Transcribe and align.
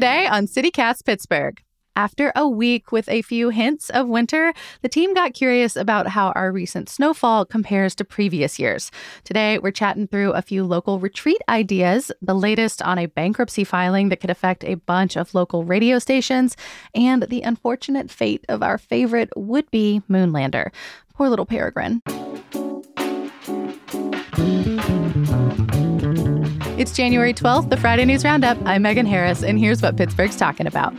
Today 0.00 0.26
on 0.28 0.46
CityCast 0.46 1.04
Pittsburgh. 1.04 1.62
After 1.94 2.32
a 2.34 2.48
week 2.48 2.90
with 2.90 3.06
a 3.10 3.20
few 3.20 3.50
hints 3.50 3.90
of 3.90 4.08
winter, 4.08 4.54
the 4.80 4.88
team 4.88 5.12
got 5.12 5.34
curious 5.34 5.76
about 5.76 6.06
how 6.06 6.30
our 6.30 6.50
recent 6.52 6.88
snowfall 6.88 7.44
compares 7.44 7.94
to 7.96 8.04
previous 8.06 8.58
years. 8.58 8.90
Today, 9.24 9.58
we're 9.58 9.72
chatting 9.72 10.06
through 10.06 10.32
a 10.32 10.40
few 10.40 10.64
local 10.64 11.00
retreat 11.00 11.42
ideas, 11.50 12.10
the 12.22 12.34
latest 12.34 12.80
on 12.80 12.96
a 12.96 13.08
bankruptcy 13.08 13.62
filing 13.62 14.08
that 14.08 14.20
could 14.20 14.30
affect 14.30 14.64
a 14.64 14.76
bunch 14.76 15.18
of 15.18 15.34
local 15.34 15.64
radio 15.64 15.98
stations, 15.98 16.56
and 16.94 17.24
the 17.24 17.42
unfortunate 17.42 18.10
fate 18.10 18.46
of 18.48 18.62
our 18.62 18.78
favorite 18.78 19.28
would 19.36 19.70
be 19.70 20.00
Moonlander. 20.08 20.72
Poor 21.12 21.28
little 21.28 21.44
Peregrine. 21.44 22.00
It's 26.80 26.92
January 26.92 27.34
12th, 27.34 27.68
the 27.68 27.76
Friday 27.76 28.06
News 28.06 28.24
Roundup. 28.24 28.56
I'm 28.64 28.80
Megan 28.80 29.04
Harris, 29.04 29.42
and 29.42 29.58
here's 29.58 29.82
what 29.82 29.98
Pittsburgh's 29.98 30.34
talking 30.34 30.66
about. 30.66 30.94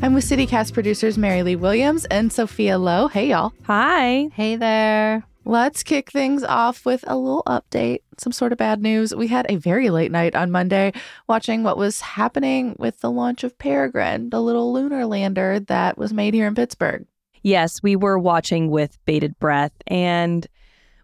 I'm 0.00 0.14
with 0.14 0.24
CityCast 0.24 0.72
producers 0.72 1.18
Mary 1.18 1.42
Lee 1.42 1.56
Williams 1.56 2.04
and 2.04 2.32
Sophia 2.32 2.78
Lowe. 2.78 3.08
Hey, 3.08 3.30
y'all. 3.30 3.52
Hi. 3.64 4.28
Hey 4.32 4.54
there. 4.54 5.24
Let's 5.46 5.82
kick 5.82 6.10
things 6.10 6.42
off 6.42 6.86
with 6.86 7.04
a 7.06 7.18
little 7.18 7.42
update, 7.46 8.00
some 8.16 8.32
sort 8.32 8.52
of 8.52 8.58
bad 8.58 8.80
news. 8.80 9.14
We 9.14 9.26
had 9.26 9.44
a 9.50 9.56
very 9.56 9.90
late 9.90 10.10
night 10.10 10.34
on 10.34 10.50
Monday 10.50 10.94
watching 11.28 11.62
what 11.62 11.76
was 11.76 12.00
happening 12.00 12.74
with 12.78 13.00
the 13.00 13.10
launch 13.10 13.44
of 13.44 13.58
Peregrine, 13.58 14.30
the 14.30 14.40
little 14.40 14.72
lunar 14.72 15.04
lander 15.04 15.60
that 15.60 15.98
was 15.98 16.14
made 16.14 16.32
here 16.32 16.46
in 16.46 16.54
Pittsburgh. 16.54 17.06
Yes, 17.42 17.82
we 17.82 17.94
were 17.94 18.18
watching 18.18 18.70
with 18.70 18.98
bated 19.04 19.38
breath, 19.38 19.74
and 19.86 20.46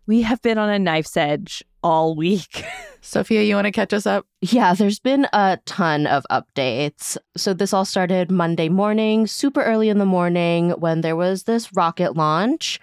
we 0.07 0.23
have 0.23 0.41
been 0.41 0.57
on 0.57 0.71
a 0.71 0.79
knife's 0.79 1.19
edge 1.19 1.63
all 1.83 2.15
week. 2.15 2.65
Sophia, 3.03 3.43
you 3.43 3.55
want 3.55 3.67
to 3.67 3.73
catch 3.73 3.93
us 3.93 4.07
up? 4.07 4.27
Yeah, 4.41 4.73
there's 4.73 4.99
been 4.99 5.27
a 5.35 5.59
ton 5.67 6.07
of 6.07 6.25
updates. 6.31 7.19
So, 7.37 7.53
this 7.53 7.75
all 7.75 7.85
started 7.85 8.31
Monday 8.31 8.71
morning, 8.71 9.27
super 9.27 9.63
early 9.63 9.91
in 9.91 9.99
the 9.99 10.07
morning, 10.07 10.71
when 10.71 11.03
there 11.03 11.17
was 11.17 11.43
this 11.43 11.75
rocket 11.75 12.17
launch 12.17 12.81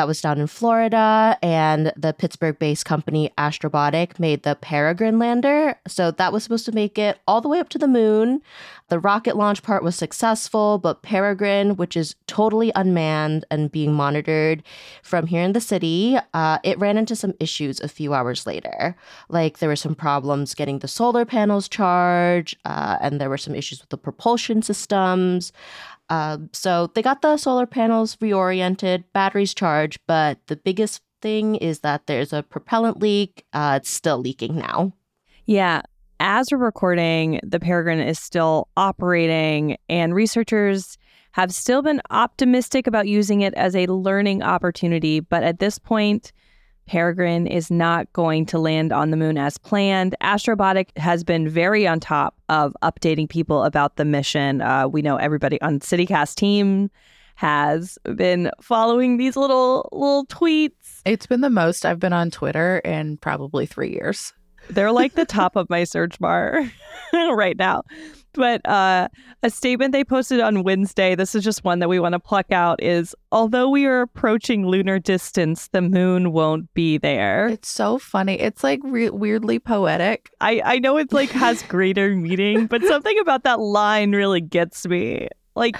that 0.00 0.06
was 0.06 0.22
down 0.22 0.40
in 0.40 0.46
Florida, 0.46 1.36
and 1.42 1.92
the 1.94 2.14
Pittsburgh 2.14 2.58
based 2.58 2.86
company 2.86 3.30
Astrobotic 3.36 4.18
made 4.18 4.44
the 4.44 4.54
Peregrine 4.54 5.18
lander. 5.18 5.78
So 5.86 6.10
that 6.12 6.32
was 6.32 6.42
supposed 6.42 6.64
to 6.64 6.72
make 6.72 6.96
it 6.96 7.18
all 7.28 7.42
the 7.42 7.50
way 7.50 7.58
up 7.58 7.68
to 7.68 7.78
the 7.78 7.86
moon. 7.86 8.40
The 8.88 8.98
rocket 8.98 9.36
launch 9.36 9.62
part 9.62 9.82
was 9.82 9.94
successful, 9.96 10.78
but 10.78 11.02
Peregrine, 11.02 11.76
which 11.76 11.98
is 11.98 12.16
totally 12.26 12.72
unmanned 12.74 13.44
and 13.50 13.70
being 13.70 13.92
monitored 13.92 14.62
from 15.02 15.26
here 15.26 15.42
in 15.42 15.52
the 15.52 15.60
city, 15.60 16.16
uh, 16.32 16.58
it 16.64 16.78
ran 16.78 16.96
into 16.96 17.14
some 17.14 17.34
issues 17.38 17.78
a 17.80 17.86
few 17.86 18.14
hours 18.14 18.46
later. 18.46 18.96
Like 19.28 19.58
there 19.58 19.68
were 19.68 19.76
some 19.76 19.94
problems 19.94 20.54
getting 20.54 20.78
the 20.78 20.88
solar 20.88 21.26
panels 21.26 21.68
charged, 21.68 22.56
uh, 22.64 22.96
and 23.02 23.20
there 23.20 23.28
were 23.28 23.36
some 23.36 23.54
issues 23.54 23.82
with 23.82 23.90
the 23.90 23.98
propulsion 23.98 24.62
systems. 24.62 25.52
Um, 26.10 26.50
so 26.52 26.90
they 26.94 27.02
got 27.02 27.22
the 27.22 27.36
solar 27.36 27.66
panels 27.66 28.16
reoriented, 28.16 29.04
batteries 29.12 29.54
charged, 29.54 30.00
but 30.06 30.38
the 30.48 30.56
biggest 30.56 31.02
thing 31.22 31.54
is 31.54 31.80
that 31.80 32.06
there's 32.06 32.32
a 32.32 32.42
propellant 32.42 32.98
leak. 33.00 33.44
Uh, 33.52 33.78
it's 33.80 33.90
still 33.90 34.18
leaking 34.18 34.56
now. 34.56 34.92
Yeah. 35.46 35.82
As 36.18 36.48
we're 36.52 36.58
recording, 36.58 37.40
the 37.42 37.58
Peregrine 37.58 38.00
is 38.00 38.18
still 38.18 38.68
operating, 38.76 39.78
and 39.88 40.14
researchers 40.14 40.98
have 41.32 41.54
still 41.54 41.80
been 41.80 42.02
optimistic 42.10 42.86
about 42.86 43.08
using 43.08 43.40
it 43.40 43.54
as 43.54 43.74
a 43.74 43.86
learning 43.86 44.42
opportunity. 44.42 45.20
But 45.20 45.44
at 45.44 45.60
this 45.60 45.78
point, 45.78 46.32
Peregrine 46.90 47.46
is 47.46 47.70
not 47.70 48.12
going 48.14 48.44
to 48.46 48.58
land 48.58 48.92
on 48.92 49.12
the 49.12 49.16
moon 49.16 49.38
as 49.38 49.56
planned. 49.56 50.16
Astrobotic 50.20 50.88
has 50.98 51.22
been 51.22 51.48
very 51.48 51.86
on 51.86 52.00
top 52.00 52.34
of 52.48 52.76
updating 52.82 53.28
people 53.28 53.62
about 53.62 53.94
the 53.94 54.04
mission. 54.04 54.60
Uh, 54.60 54.88
we 54.88 55.00
know 55.00 55.14
everybody 55.14 55.60
on 55.62 55.78
CityCast 55.78 56.34
team 56.34 56.90
has 57.36 57.96
been 58.16 58.50
following 58.60 59.18
these 59.18 59.36
little 59.36 59.88
little 59.92 60.26
tweets. 60.26 61.02
It's 61.04 61.28
been 61.28 61.42
the 61.42 61.48
most 61.48 61.86
I've 61.86 62.00
been 62.00 62.12
on 62.12 62.28
Twitter 62.28 62.78
in 62.78 63.18
probably 63.18 63.66
three 63.66 63.92
years. 63.92 64.32
They're 64.68 64.90
like 64.90 65.14
the 65.14 65.24
top 65.40 65.54
of 65.54 65.70
my 65.70 65.84
search 65.84 66.18
bar 66.18 66.68
right 67.12 67.56
now. 67.56 67.84
But 68.32 68.66
uh, 68.66 69.08
a 69.42 69.50
statement 69.50 69.92
they 69.92 70.04
posted 70.04 70.40
on 70.40 70.62
Wednesday, 70.62 71.14
this 71.14 71.34
is 71.34 71.42
just 71.42 71.64
one 71.64 71.78
that 71.80 71.88
we 71.88 71.98
want 71.98 72.12
to 72.12 72.18
pluck 72.18 72.52
out, 72.52 72.82
is 72.82 73.14
although 73.32 73.68
we 73.68 73.86
are 73.86 74.02
approaching 74.02 74.66
lunar 74.66 74.98
distance, 74.98 75.68
the 75.68 75.82
moon 75.82 76.32
won't 76.32 76.72
be 76.74 76.98
there. 76.98 77.48
It's 77.48 77.68
so 77.68 77.98
funny. 77.98 78.38
It's 78.40 78.62
like 78.62 78.80
re- 78.84 79.10
weirdly 79.10 79.58
poetic. 79.58 80.30
I, 80.40 80.62
I 80.64 80.78
know 80.78 80.96
it's 80.96 81.12
like 81.12 81.30
has 81.30 81.62
greater 81.68 82.14
meaning, 82.14 82.66
but 82.66 82.82
something 82.84 83.18
about 83.18 83.44
that 83.44 83.60
line 83.60 84.12
really 84.12 84.40
gets 84.40 84.86
me. 84.86 85.28
Like, 85.56 85.76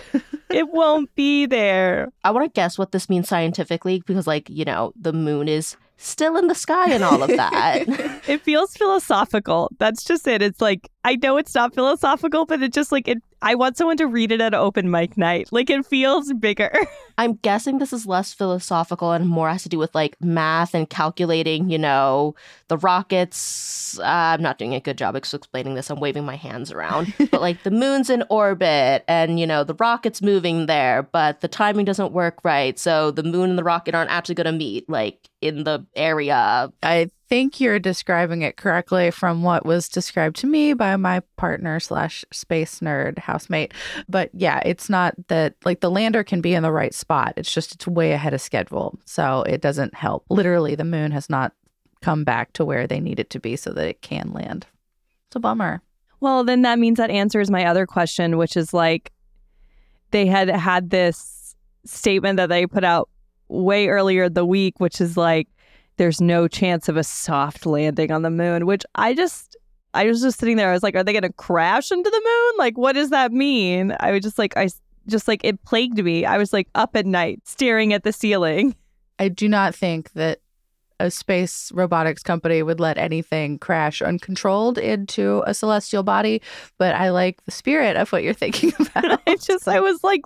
it 0.51 0.69
won't 0.71 1.15
be 1.15 1.47
there. 1.47 2.09
I 2.25 2.33
want 2.33 2.45
to 2.45 2.53
guess 2.53 2.77
what 2.77 2.93
this 2.93 3.09
means 3.09 3.29
scientifically 3.29 4.03
because, 4.05 4.27
like, 4.27 4.51
you 4.51 4.65
know, 4.65 4.93
the 5.01 5.13
moon 5.13 5.49
is 5.49 5.77
still 6.01 6.37
in 6.37 6.49
the 6.49 6.55
sky 6.55 6.91
and 6.91 7.05
all 7.05 7.23
of 7.23 7.29
that. 7.29 7.85
it 8.29 8.43
feels 8.43 8.75
philosophical. 8.75 9.71
That's 9.79 10.03
just 10.03 10.27
it. 10.27 10.43
It's 10.43 10.61
like 10.61 10.91
I 11.05 11.17
know 11.17 11.39
it's 11.39 11.55
not 11.55 11.75
philosophical, 11.75 12.45
but 12.45 12.63
it 12.63 12.73
just 12.73 12.93
like 12.93 13.09
it 13.09 13.23
I 13.43 13.55
want 13.55 13.79
someone 13.79 13.97
to 13.97 14.07
read 14.07 14.33
it 14.33 14.41
at 14.43 14.53
an 14.53 14.61
open 14.61 14.91
mic 14.91 15.17
night. 15.17 15.49
Like 15.51 15.71
it 15.71 15.87
feels 15.87 16.31
bigger. 16.35 16.71
I'm 17.19 17.35
guessing 17.37 17.79
this 17.79 17.93
is 17.93 18.05
less 18.05 18.35
philosophical 18.35 19.13
and 19.13 19.27
more 19.27 19.49
has 19.49 19.63
to 19.63 19.71
do 19.71 19.79
with 19.79 19.95
like 19.95 20.21
math 20.21 20.75
and 20.75 20.89
calculating, 20.89 21.71
you 21.71 21.79
know, 21.79 22.35
the 22.69 22.77
rockets. 22.77 23.99
Uh, 23.99 24.05
I'm 24.05 24.43
not 24.43 24.59
doing 24.59 24.75
a 24.75 24.81
good 24.81 24.99
job 24.99 25.17
explaining 25.17 25.75
this. 25.75 25.91
I'm 25.91 26.01
waving 26.01 26.27
my 26.27 26.37
hands 26.37 26.71
around. 26.71 27.15
but 27.31 27.41
like 27.41 27.63
the 27.63 27.71
moon's 27.71 28.11
in 28.11 28.25
orbit 28.29 29.05
and, 29.09 29.41
you 29.41 29.47
know, 29.47 29.65
the 29.65 29.75
rocket's 29.75 30.21
moving 30.21 30.67
there, 30.67 31.03
but 31.03 31.41
the 31.41 31.49
timing 31.49 31.87
doesn't 31.87 32.13
work 32.13 32.39
right. 32.45 32.79
So 32.79 33.11
the 33.11 33.23
moon 33.23 33.49
and 33.49 33.59
the 33.59 33.65
rocket 33.65 33.95
aren't 33.95 34.11
actually 34.11 34.35
going 34.35 34.47
to 34.47 34.53
meet 34.53 34.89
like 34.89 35.31
in 35.41 35.65
the 35.65 35.87
area. 35.97 36.71
I 36.83 37.11
think 37.31 37.61
you're 37.61 37.79
describing 37.79 38.43
it 38.43 38.57
correctly 38.57 39.11
from 39.13 39.43
what 39.45 39.65
was 39.65 39.89
described 39.89 40.37
to 40.37 40.49
me 40.49 40.75
by 40.75 40.97
my 40.97 41.21
partner 41.37 41.79
slash 41.79 42.25
space 42.33 42.81
nerd 42.81 43.19
housemate. 43.21 43.73
But 44.09 44.31
yeah, 44.35 44.61
it's 44.67 44.91
not 44.91 45.15
that 45.29 45.55
like 45.65 45.81
the 45.81 45.91
lander 45.91 46.25
can 46.25 46.41
be 46.41 46.55
in 46.55 46.65
the 46.65 46.73
right 46.73 46.93
spot. 46.93 47.35
It's 47.37 47.55
just 47.55 47.73
it's 47.73 47.87
way 47.87 48.13
ahead 48.13 48.35
of 48.35 48.41
schedule. 48.41 48.99
So 49.07 49.43
it 49.45 49.61
doesn't 49.61 49.95
help. 49.95 50.25
Literally, 50.29 50.75
the 50.75 50.85
moon 50.85 51.13
has 51.13 51.31
not 51.31 51.53
come 52.03 52.25
back 52.25 52.53
to 52.55 52.65
where 52.65 52.87
they 52.87 52.99
need 52.99 53.21
it 53.21 53.31
to 53.31 53.41
be 53.41 53.55
so 53.55 53.73
that 53.73 53.87
it 53.87 54.03
can 54.03 54.33
land. 54.33 54.67
It's 55.29 55.37
a 55.37 55.41
bummer. 55.41 55.83
Well, 56.19 56.43
then 56.43 56.63
that 56.63 56.81
means 56.81 56.99
that 56.99 57.11
answers 57.11 57.51
my 57.51 57.65
other 57.65 57.87
question, 57.87 58.39
which 58.39 58.57
is 58.57 58.75
like 58.75 59.13
they 60.11 60.27
had 60.27 60.49
had 60.49 60.91
this 60.91 61.55
statement 61.85 62.39
that 62.39 62.49
they 62.49 62.67
put 62.67 62.83
out 62.83 63.09
way 63.49 63.87
earlier 63.89 64.29
the 64.29 64.45
week, 64.45 64.81
which 64.81 65.01
is 65.01 65.17
like, 65.17 65.49
there's 66.01 66.19
no 66.19 66.49
chance 66.49 66.89
of 66.89 66.97
a 66.97 67.05
soft 67.05 67.67
landing 67.67 68.11
on 68.11 68.23
the 68.23 68.31
moon, 68.31 68.65
which 68.65 68.87
I 68.95 69.13
just 69.13 69.55
I 69.93 70.07
was 70.07 70.23
just 70.23 70.39
sitting 70.39 70.57
there. 70.57 70.71
I 70.71 70.73
was 70.73 70.83
like, 70.83 70.95
are 70.95 71.05
they 71.05 71.13
going 71.13 71.25
to 71.25 71.33
crash 71.35 71.93
into 71.93 72.09
the 72.09 72.23
moon? 72.25 72.53
Like, 72.57 72.79
what 72.79 72.95
does 72.95 73.11
that 73.11 73.33
mean? 73.33 73.95
I 74.01 74.11
was 74.13 74.23
just 74.23 74.39
like, 74.39 74.57
I 74.57 74.71
just 75.09 75.29
like 75.29 75.45
it 75.45 75.63
plagued 75.63 76.03
me. 76.03 76.25
I 76.25 76.39
was 76.39 76.55
like 76.55 76.69
up 76.75 76.97
at 76.97 77.05
night 77.05 77.43
staring 77.45 77.93
at 77.93 78.03
the 78.03 78.15
ceiling. 78.15 78.75
I 79.19 79.29
do 79.29 79.47
not 79.47 79.75
think 79.75 80.11
that 80.13 80.41
a 80.99 81.11
space 81.11 81.71
robotics 81.75 82.23
company 82.23 82.63
would 82.63 82.81
let 82.81 82.97
anything 82.97 83.59
crash 83.59 84.01
uncontrolled 84.01 84.79
into 84.79 85.43
a 85.47 85.53
celestial 85.53 86.03
body, 86.03 86.41
but 86.79 86.95
I 86.95 87.11
like 87.11 87.45
the 87.45 87.51
spirit 87.51 87.99
of 87.99 88.11
what 88.11 88.23
you're 88.23 88.33
thinking 88.33 88.73
about. 88.79 89.21
I 89.27 89.37
just, 89.37 89.69
I 89.69 89.81
was 89.81 90.03
like, 90.03 90.23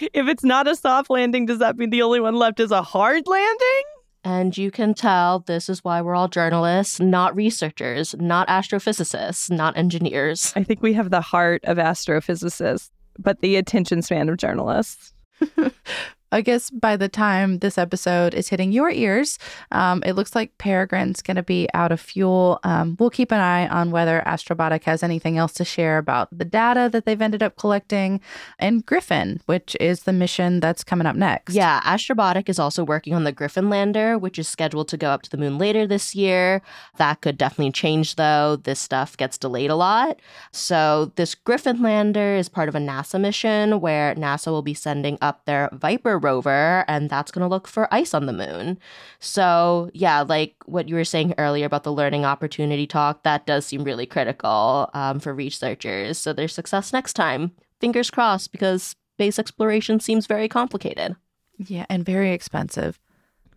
if 0.00 0.28
it's 0.28 0.44
not 0.44 0.68
a 0.68 0.76
soft 0.76 1.08
landing, 1.08 1.46
does 1.46 1.60
that 1.60 1.78
mean 1.78 1.88
the 1.88 2.02
only 2.02 2.20
one 2.20 2.34
left 2.34 2.60
is 2.60 2.70
a 2.70 2.82
hard 2.82 3.26
landing? 3.26 3.82
And 4.26 4.58
you 4.58 4.72
can 4.72 4.92
tell 4.92 5.38
this 5.38 5.68
is 5.68 5.84
why 5.84 6.02
we're 6.02 6.16
all 6.16 6.26
journalists, 6.26 6.98
not 6.98 7.36
researchers, 7.36 8.12
not 8.18 8.48
astrophysicists, 8.48 9.52
not 9.52 9.76
engineers. 9.76 10.52
I 10.56 10.64
think 10.64 10.82
we 10.82 10.94
have 10.94 11.10
the 11.10 11.20
heart 11.20 11.64
of 11.64 11.78
astrophysicists, 11.78 12.90
but 13.20 13.40
the 13.40 13.54
attention 13.54 14.02
span 14.02 14.28
of 14.28 14.36
journalists. 14.36 15.12
I 16.32 16.40
guess 16.40 16.70
by 16.70 16.96
the 16.96 17.08
time 17.08 17.58
this 17.58 17.78
episode 17.78 18.34
is 18.34 18.48
hitting 18.48 18.72
your 18.72 18.90
ears, 18.90 19.38
um, 19.70 20.02
it 20.04 20.14
looks 20.14 20.34
like 20.34 20.56
Peregrine's 20.58 21.22
going 21.22 21.36
to 21.36 21.42
be 21.42 21.68
out 21.72 21.92
of 21.92 22.00
fuel. 22.00 22.58
Um, 22.64 22.96
we'll 22.98 23.10
keep 23.10 23.30
an 23.30 23.40
eye 23.40 23.68
on 23.68 23.90
whether 23.90 24.22
Astrobotic 24.26 24.84
has 24.84 25.02
anything 25.02 25.38
else 25.38 25.52
to 25.54 25.64
share 25.64 25.98
about 25.98 26.28
the 26.36 26.44
data 26.44 26.88
that 26.92 27.04
they've 27.04 27.20
ended 27.22 27.42
up 27.42 27.56
collecting 27.56 28.20
and 28.58 28.84
Griffin, 28.84 29.40
which 29.46 29.76
is 29.80 30.02
the 30.02 30.12
mission 30.12 30.60
that's 30.60 30.82
coming 30.82 31.06
up 31.06 31.16
next. 31.16 31.54
Yeah, 31.54 31.80
Astrobotic 31.82 32.48
is 32.48 32.58
also 32.58 32.84
working 32.84 33.14
on 33.14 33.24
the 33.24 33.32
Griffin 33.32 33.70
lander, 33.70 34.18
which 34.18 34.38
is 34.38 34.48
scheduled 34.48 34.88
to 34.88 34.96
go 34.96 35.10
up 35.10 35.22
to 35.22 35.30
the 35.30 35.36
moon 35.36 35.58
later 35.58 35.86
this 35.86 36.14
year. 36.14 36.60
That 36.96 37.20
could 37.20 37.38
definitely 37.38 37.72
change, 37.72 38.16
though. 38.16 38.56
This 38.56 38.80
stuff 38.80 39.16
gets 39.16 39.38
delayed 39.38 39.70
a 39.70 39.76
lot. 39.76 40.20
So, 40.50 41.12
this 41.16 41.34
Griffin 41.34 41.82
lander 41.82 42.34
is 42.34 42.48
part 42.48 42.68
of 42.68 42.74
a 42.74 42.78
NASA 42.78 43.20
mission 43.20 43.80
where 43.80 44.14
NASA 44.14 44.48
will 44.48 44.62
be 44.62 44.74
sending 44.74 45.18
up 45.20 45.44
their 45.44 45.68
Viper 45.72 46.15
rover, 46.18 46.84
and 46.88 47.10
that's 47.10 47.30
going 47.30 47.42
to 47.42 47.48
look 47.48 47.66
for 47.66 47.92
ice 47.92 48.14
on 48.14 48.26
the 48.26 48.32
moon. 48.32 48.78
So, 49.20 49.90
yeah, 49.94 50.22
like 50.22 50.54
what 50.66 50.88
you 50.88 50.94
were 50.94 51.04
saying 51.04 51.34
earlier 51.38 51.66
about 51.66 51.84
the 51.84 51.92
learning 51.92 52.24
opportunity 52.24 52.86
talk, 52.86 53.22
that 53.22 53.46
does 53.46 53.66
seem 53.66 53.84
really 53.84 54.06
critical 54.06 54.90
um, 54.94 55.20
for 55.20 55.34
researchers. 55.34 56.18
So, 56.18 56.32
their 56.32 56.48
success 56.48 56.92
next 56.92 57.14
time. 57.14 57.52
Fingers 57.80 58.10
crossed, 58.10 58.52
because 58.52 58.94
space 59.14 59.38
exploration 59.38 60.00
seems 60.00 60.26
very 60.26 60.48
complicated. 60.48 61.16
Yeah, 61.58 61.86
and 61.88 62.04
very 62.04 62.32
expensive. 62.32 62.98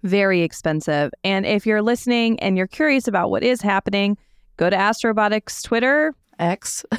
Very 0.04 0.42
expensive. 0.42 1.12
And 1.24 1.46
if 1.46 1.66
you're 1.66 1.82
listening 1.82 2.40
and 2.40 2.58
you're 2.58 2.68
curious 2.68 3.08
about 3.08 3.30
what 3.30 3.44
is 3.44 3.62
happening, 3.62 4.18
go 4.58 4.70
to 4.70 4.76
Astrobotics 4.76 5.64
Twitter, 5.64 6.14
X. 6.38 6.86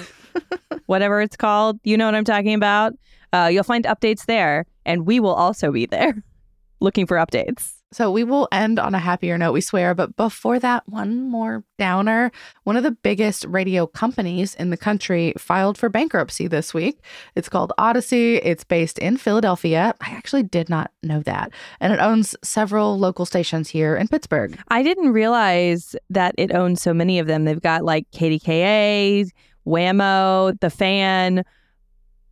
whatever 0.86 1.20
it's 1.20 1.36
called. 1.36 1.78
You 1.84 1.96
know 1.96 2.06
what 2.06 2.14
I'm 2.14 2.24
talking 2.24 2.54
about. 2.54 2.94
Uh, 3.32 3.48
you'll 3.50 3.64
find 3.64 3.84
updates 3.84 4.26
there, 4.26 4.66
and 4.84 5.06
we 5.06 5.20
will 5.20 5.34
also 5.34 5.72
be 5.72 5.86
there 5.86 6.22
looking 6.80 7.06
for 7.06 7.16
updates. 7.16 7.74
So 7.92 8.12
we 8.12 8.22
will 8.22 8.46
end 8.52 8.78
on 8.78 8.94
a 8.94 9.00
happier 9.00 9.36
note, 9.36 9.50
we 9.50 9.60
swear. 9.60 9.96
But 9.96 10.16
before 10.16 10.60
that, 10.60 10.88
one 10.88 11.28
more 11.28 11.64
downer. 11.76 12.30
One 12.62 12.76
of 12.76 12.84
the 12.84 12.92
biggest 12.92 13.44
radio 13.46 13.84
companies 13.88 14.54
in 14.54 14.70
the 14.70 14.76
country 14.76 15.34
filed 15.36 15.76
for 15.76 15.88
bankruptcy 15.88 16.46
this 16.46 16.72
week. 16.72 17.02
It's 17.34 17.48
called 17.48 17.72
Audacy. 17.78 18.40
It's 18.44 18.62
based 18.62 19.00
in 19.00 19.16
Philadelphia. 19.16 19.92
I 20.00 20.10
actually 20.10 20.44
did 20.44 20.68
not 20.68 20.92
know 21.02 21.20
that. 21.22 21.52
And 21.80 21.92
it 21.92 21.98
owns 21.98 22.36
several 22.44 22.96
local 22.96 23.26
stations 23.26 23.68
here 23.68 23.96
in 23.96 24.06
Pittsburgh. 24.06 24.56
I 24.68 24.84
didn't 24.84 25.12
realize 25.12 25.96
that 26.10 26.36
it 26.38 26.54
owns 26.54 26.80
so 26.80 26.94
many 26.94 27.18
of 27.18 27.26
them. 27.26 27.44
They've 27.44 27.60
got 27.60 27.84
like 27.84 28.08
KDKA, 28.12 29.30
WAMO, 29.66 30.60
The 30.60 30.70
Fan, 30.70 31.44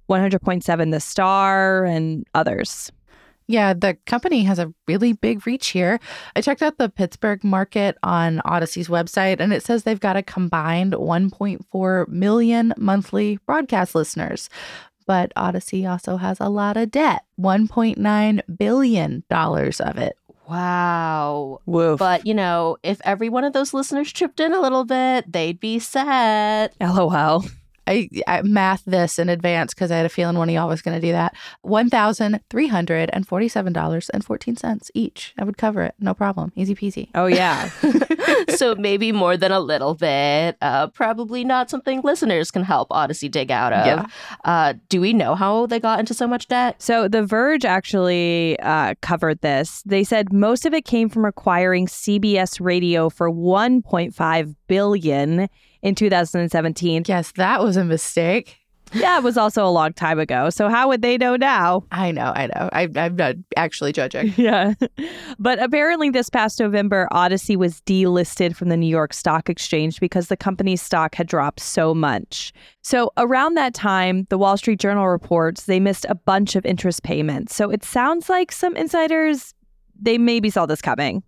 100.7 0.08 0.90
The 0.90 1.00
Star, 1.00 1.84
and 1.84 2.26
others. 2.34 2.90
Yeah, 3.50 3.72
the 3.72 3.96
company 4.04 4.44
has 4.44 4.58
a 4.58 4.72
really 4.86 5.14
big 5.14 5.46
reach 5.46 5.68
here. 5.68 6.00
I 6.36 6.42
checked 6.42 6.60
out 6.60 6.76
the 6.76 6.90
Pittsburgh 6.90 7.42
market 7.42 7.96
on 8.02 8.42
Audacy's 8.44 8.88
website, 8.88 9.40
and 9.40 9.54
it 9.54 9.62
says 9.62 9.82
they've 9.82 9.98
got 9.98 10.18
a 10.18 10.22
combined 10.22 10.92
1.4 10.92 12.08
million 12.08 12.74
monthly 12.76 13.38
broadcast 13.46 13.94
listeners. 13.94 14.50
But 15.06 15.32
Audacy 15.34 15.90
also 15.90 16.18
has 16.18 16.38
a 16.38 16.50
lot 16.50 16.76
of 16.76 16.90
debt 16.90 17.24
$1.9 17.40 18.40
billion 18.58 19.24
of 19.30 19.98
it. 19.98 20.18
Wow. 20.46 21.60
Woof. 21.64 21.98
But, 21.98 22.26
you 22.26 22.34
know, 22.34 22.76
if 22.82 23.00
every 23.04 23.30
one 23.30 23.44
of 23.44 23.54
those 23.54 23.72
listeners 23.72 24.12
chipped 24.12 24.40
in 24.40 24.52
a 24.52 24.60
little 24.60 24.84
bit, 24.84 25.30
they'd 25.32 25.58
be 25.58 25.78
set. 25.78 26.74
LOL. 26.80 27.44
I, 27.88 28.08
I 28.26 28.42
math 28.42 28.84
this 28.84 29.18
in 29.18 29.28
advance 29.28 29.74
because 29.74 29.90
I 29.90 29.96
had 29.96 30.06
a 30.06 30.10
feeling 30.10 30.36
one 30.36 30.48
of 30.48 30.54
y'all 30.54 30.68
was 30.68 30.82
going 30.82 31.00
to 31.00 31.06
do 31.06 31.12
that. 31.12 31.34
One 31.62 31.88
thousand 31.90 32.40
three 32.50 32.68
hundred 32.68 33.10
and 33.12 33.26
forty-seven 33.26 33.72
dollars 33.72 34.10
and 34.10 34.24
fourteen 34.24 34.56
cents 34.56 34.90
each. 34.94 35.34
I 35.38 35.44
would 35.44 35.56
cover 35.56 35.82
it, 35.82 35.94
no 35.98 36.14
problem, 36.14 36.52
easy 36.54 36.74
peasy. 36.74 37.08
Oh, 37.14 37.26
yeah. 37.26 37.70
so 38.56 38.74
maybe 38.74 39.12
more 39.12 39.36
than 39.36 39.52
a 39.52 39.60
little 39.60 39.94
bit. 39.94 40.56
Uh, 40.60 40.88
probably 40.88 41.44
not 41.44 41.70
something 41.70 42.00
listeners 42.02 42.50
can 42.50 42.62
help 42.62 42.88
Audacy 42.90 43.30
dig 43.30 43.50
out 43.50 43.72
of. 43.72 43.86
Yeah. 43.86 44.06
Uh, 44.44 44.74
do 44.88 45.00
we 45.00 45.12
know 45.12 45.34
how 45.34 45.66
they 45.66 45.80
got 45.80 45.98
into 45.98 46.14
so 46.14 46.26
much 46.26 46.48
debt? 46.48 46.80
So 46.80 47.08
The 47.08 47.22
Verge 47.22 47.64
actually 47.64 48.58
uh, 48.60 48.94
covered 49.00 49.40
this. 49.40 49.82
They 49.86 50.04
said 50.04 50.32
most 50.32 50.66
of 50.66 50.74
it 50.74 50.84
came 50.84 51.08
from 51.08 51.24
acquiring 51.24 51.86
CBS 51.86 52.60
Radio 52.60 53.08
for 53.08 53.30
1.5 53.30 54.54
billion 54.66 55.48
in 55.82 55.94
2017. 55.94 57.04
Yes, 57.06 57.32
that 57.32 57.62
was 57.62 57.76
a 57.76 57.84
mistake. 57.84 58.58
Yeah, 58.94 59.18
it 59.18 59.22
was 59.22 59.36
also 59.36 59.64
a 59.64 59.70
long 59.70 59.92
time 59.92 60.18
ago. 60.18 60.50
So 60.50 60.68
how 60.68 60.88
would 60.88 61.02
they 61.02 61.18
know 61.18 61.36
now? 61.36 61.84
I 61.92 62.10
know, 62.10 62.32
I 62.34 62.46
know. 62.46 62.70
I, 62.72 62.88
I'm 62.96 63.16
not 63.16 63.36
actually 63.56 63.92
judging. 63.92 64.34
Yeah. 64.38 64.74
But 65.38 65.60
apparently, 65.60 66.10
this 66.10 66.30
past 66.30 66.60
November, 66.60 67.08
Audacy 67.12 67.56
was 67.56 67.80
delisted 67.82 68.54
from 68.54 68.68
the 68.68 68.76
New 68.76 68.86
York 68.86 69.12
Stock 69.12 69.50
Exchange 69.50 70.00
because 70.00 70.28
the 70.28 70.36
company's 70.36 70.80
stock 70.80 71.14
had 71.14 71.26
dropped 71.26 71.60
so 71.60 71.92
much. 71.92 72.52
So, 72.82 73.12
around 73.16 73.54
that 73.54 73.74
time, 73.74 74.26
the 74.30 74.38
Wall 74.38 74.56
Street 74.56 74.78
Journal 74.78 75.08
reports 75.08 75.64
they 75.64 75.80
missed 75.80 76.06
a 76.08 76.14
bunch 76.14 76.56
of 76.56 76.64
interest 76.64 77.02
payments. 77.02 77.54
So, 77.54 77.70
it 77.70 77.84
sounds 77.84 78.28
like 78.28 78.52
some 78.52 78.76
insiders, 78.76 79.54
they 80.00 80.18
maybe 80.18 80.50
saw 80.50 80.66
this 80.66 80.80
coming. 80.80 81.22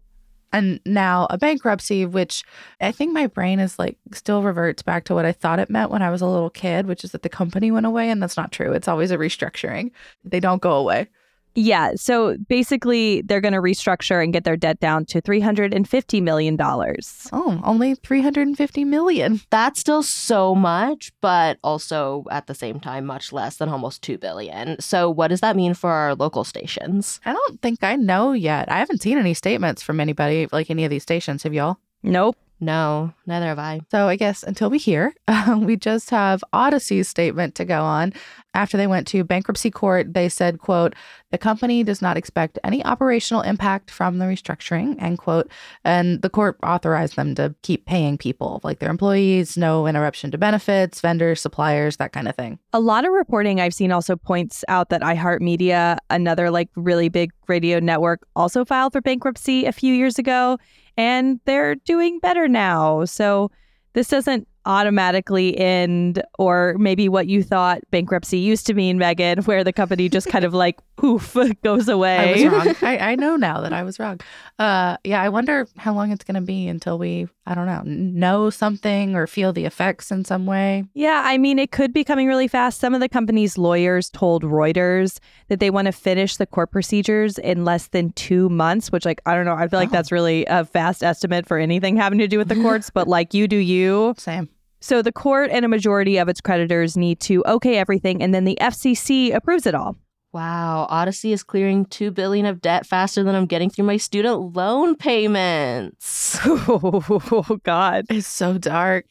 And 0.52 0.81
now 0.85 1.26
a 1.31 1.38
bankruptcy, 1.38 2.06
which 2.06 2.44
I 2.81 2.93
think 2.93 3.12
my 3.12 3.26
brain 3.26 3.61
is 3.61 3.79
like 3.79 3.97
still 4.12 4.43
reverts 4.43 4.82
back 4.82 5.05
to 5.05 5.14
what 5.14 5.25
I 5.25 5.32
thought 5.32 5.58
it 5.58 5.70
meant 5.70 5.91
when 5.91 6.02
I 6.02 6.11
was 6.11 6.20
a 6.20 6.26
little 6.26 6.50
kid, 6.50 6.87
which 6.87 7.05
is 7.05 7.12
that 7.12 7.23
the 7.23 7.29
company 7.29 7.70
went 7.70 7.87
away, 7.87 8.11
and 8.11 8.23
that's 8.23 8.37
not 8.37 8.52
true. 8.52 8.73
It's 8.73 8.88
always 8.88 9.11
a 9.11 9.19
restructuring. 9.19 9.93
They 10.25 10.41
don't 10.41 10.62
go 10.62 10.73
away. 10.73 11.08
Yeah. 11.55 11.93
So 11.97 12.37
basically, 12.49 13.23
they're 13.23 13.41
going 13.41 13.55
to 13.55 13.61
restructure 13.61 14.23
and 14.23 14.32
get 14.32 14.44
their 14.44 14.56
debt 14.56 14.81
down 14.81 15.05
to 15.06 15.20
$350 15.20 16.23
million. 16.23 16.56
Oh, 16.61 17.61
only 17.64 17.94
350 17.97 18.85
million. 18.85 19.41
That's 19.50 19.81
still 19.81 20.02
so 20.02 20.55
much, 20.55 21.12
but 21.20 21.58
also 21.62 22.25
at 22.31 22.47
the 22.47 22.55
same 22.55 22.81
time, 22.81 23.06
much 23.06 23.32
less 23.32 23.56
than 23.56 23.69
almost 23.69 24.02
2 24.02 24.19
billion. 24.19 24.81
So, 24.81 25.11
what 25.11 25.29
does 25.29 25.41
that 25.41 25.56
mean 25.56 25.75
for 25.75 25.91
our 25.91 26.14
local 26.14 26.44
stations? 26.44 27.20
I 27.25 27.32
don't 27.32 27.61
think 27.62 27.82
I 27.82 27.97
know 27.97 28.32
yet. 28.32 28.70
I 28.70 28.79
haven't 28.79 29.02
seen 29.02 29.19
any 29.19 29.35
statements 29.35 29.82
from 29.82 30.00
anybody 30.00 30.47
like 30.52 30.71
any 30.71 30.85
of 30.85 30.90
these 30.90 31.02
stations. 31.02 31.42
Have 31.42 31.54
y'all? 31.54 31.78
Nope. 32.02 32.37
No, 32.61 33.12
neither 33.26 33.47
have 33.47 33.59
I. 33.59 33.81
So 33.90 34.09
I 34.09 34.17
guess 34.17 34.43
until 34.43 34.69
we 34.69 34.79
hear, 34.79 35.14
we 35.57 35.76
just 35.76 36.11
have 36.11 36.45
Audacy's 36.52 37.09
statement 37.09 37.55
to 37.55 37.64
go 37.64 37.83
on. 37.83 38.12
After 38.52 38.76
they 38.76 38.87
went 38.87 39.07
to 39.09 39.25
bankruptcy 39.25 39.71
court, 39.71 40.12
they 40.12 40.29
said, 40.29 40.59
quote, 40.59 40.95
the 41.31 41.38
company 41.38 41.85
does 41.85 42.02
not 42.02 42.17
expect 42.17 42.59
any 42.64 42.85
operational 42.85 43.43
impact 43.43 43.90
from 43.90 44.19
the 44.19 44.25
restructuring, 44.25 45.00
end 45.00 45.19
quote. 45.19 45.50
And 45.85 46.21
the 46.21 46.29
court 46.29 46.59
authorized 46.62 47.17
them 47.17 47.35
to 47.37 47.55
keep 47.62 47.87
paying 47.87 48.19
people, 48.19 48.61
like 48.64 48.81
their 48.81 48.90
employees, 48.90 49.57
no 49.57 49.87
interruption 49.87 50.33
to 50.33 50.38
benefits, 50.38 51.00
vendors, 51.00 51.40
suppliers, 51.40 51.97
that 51.99 52.12
kind 52.12 52.29
of 52.29 52.35
thing. 52.35 52.59
A 52.73 52.81
lot 52.81 53.05
of 53.05 53.12
reporting 53.12 53.61
I've 53.61 53.75
seen 53.75 53.93
also 53.93 54.17
points 54.17 54.64
out 54.69 54.90
that 54.90 55.02
iHeartMedia, 55.02 55.99
another 56.11 56.50
like 56.50 56.69
really 56.75 57.09
big 57.09 57.31
radio 57.47 57.79
network, 57.79 58.26
also 58.35 58.64
filed 58.64 58.93
for 58.93 59.00
bankruptcy 59.00 59.67
a 59.67 59.73
few 59.73 59.95
years 59.95 60.19
ago, 60.19 60.59
and 61.00 61.40
they're 61.47 61.76
doing 61.76 62.19
better 62.19 62.47
now. 62.47 63.07
So 63.07 63.50
this 63.95 64.09
doesn't 64.09 64.47
automatically 64.67 65.57
end, 65.59 66.23
or 66.38 66.76
maybe 66.79 67.09
what 67.09 67.26
you 67.26 67.43
thought 67.43 67.81
bankruptcy 67.90 68.38
used 68.38 68.67
to 68.67 68.75
mean, 68.75 68.99
Megan, 68.99 69.38
where 69.45 69.64
the 69.64 69.73
company 69.73 70.09
just 70.09 70.29
kind 70.29 70.45
of 70.45 70.55
like 70.55 70.79
poof 70.97 71.37
goes 71.62 71.88
away. 71.88 72.43
I 72.43 72.49
was 72.50 72.67
wrong. 72.67 72.76
I, 72.83 72.99
I 73.12 73.14
know 73.17 73.37
now 73.37 73.61
that 73.62 73.73
I 73.73 73.83
was 73.83 73.99
wrong. 73.99 74.21
Uh, 74.59 74.97
yeah, 75.05 75.23
I 75.23 75.29
wonder 75.31 75.67
how 75.76 75.95
long 75.95 76.12
it's 76.12 76.25
going 76.25 76.35
to 76.35 76.40
be 76.40 76.69
until 76.69 76.99
we, 76.99 77.26
I 77.47 77.55
don't 77.55 77.67
know, 77.67 77.83
know 77.85 78.50
something 78.50 79.14
or 79.17 79.26
feel 79.26 79.52
the 79.52 79.64
effects 79.64 80.11
in 80.11 80.25
some 80.25 80.45
way. 80.47 80.85
Yeah, 80.95 81.23
I 81.25 81.38
mean, 81.38 81.59
it 81.59 81.71
could 81.73 81.93
be 81.93 82.05
coming 82.05 82.29
really 82.29 82.49
fast. 82.49 82.81
Some 82.81 82.93
of 82.95 83.00
the 83.00 83.09
company's 83.09 83.57
lawyers 83.57 84.11
told 84.11 84.43
Reuters 84.45 85.19
that 85.49 85.61
they 85.61 85.71
want 85.71 85.87
to 85.87 85.93
finish 85.93 86.37
the 86.37 86.47
court 86.47 86.71
procedures 86.71 87.38
in 87.38 87.64
less 87.64 87.88
than 87.88 88.11
two 88.12 88.49
months, 88.50 88.93
which, 88.93 89.05
like, 89.05 89.21
I 89.26 89.35
don't 89.35 89.47
know. 89.47 89.55
I 89.55 89.67
feel 89.69 89.79
like 89.79 89.88
Oh. 89.88 89.93
that's 89.93 90.12
really 90.12 90.45
a 90.47 90.64
fast 90.64 91.02
estimate 91.02 91.47
for 91.47 91.59
anything 91.59 91.97
having 91.97 92.19
to 92.19 92.29
do 92.29 92.38
with 92.38 92.49
the 92.49 92.55
courts, 92.57 92.90
but 92.90 93.09
like, 93.09 93.35
you 93.35 93.49
do 93.49 93.57
you. 93.57 94.14
Same. 94.19 94.49
So 94.80 95.02
the 95.02 95.12
court 95.12 95.50
and 95.50 95.64
a 95.64 95.68
majority 95.68 96.16
of 96.16 96.28
its 96.28 96.40
creditors 96.40 96.96
need 96.96 97.20
to 97.20 97.44
okay 97.46 97.76
everything, 97.76 98.22
and 98.22 98.34
then 98.34 98.44
the 98.44 98.58
FCC 98.60 99.34
approves 99.34 99.66
it 99.66 99.75
all. 99.75 99.96
Wow, 100.32 100.87
Audacy 100.88 101.32
is 101.32 101.42
clearing 101.42 101.87
2 101.87 102.12
billion 102.12 102.46
of 102.46 102.60
debt 102.60 102.87
faster 102.87 103.25
than 103.25 103.34
I'm 103.34 103.46
getting 103.46 103.68
through 103.68 103.87
my 103.87 103.96
student 103.96 104.54
loan 104.54 104.94
payments. 104.94 106.38
oh 106.46 107.58
God. 107.64 108.06
It's 108.08 108.28
so 108.28 108.56
dark. 108.56 109.06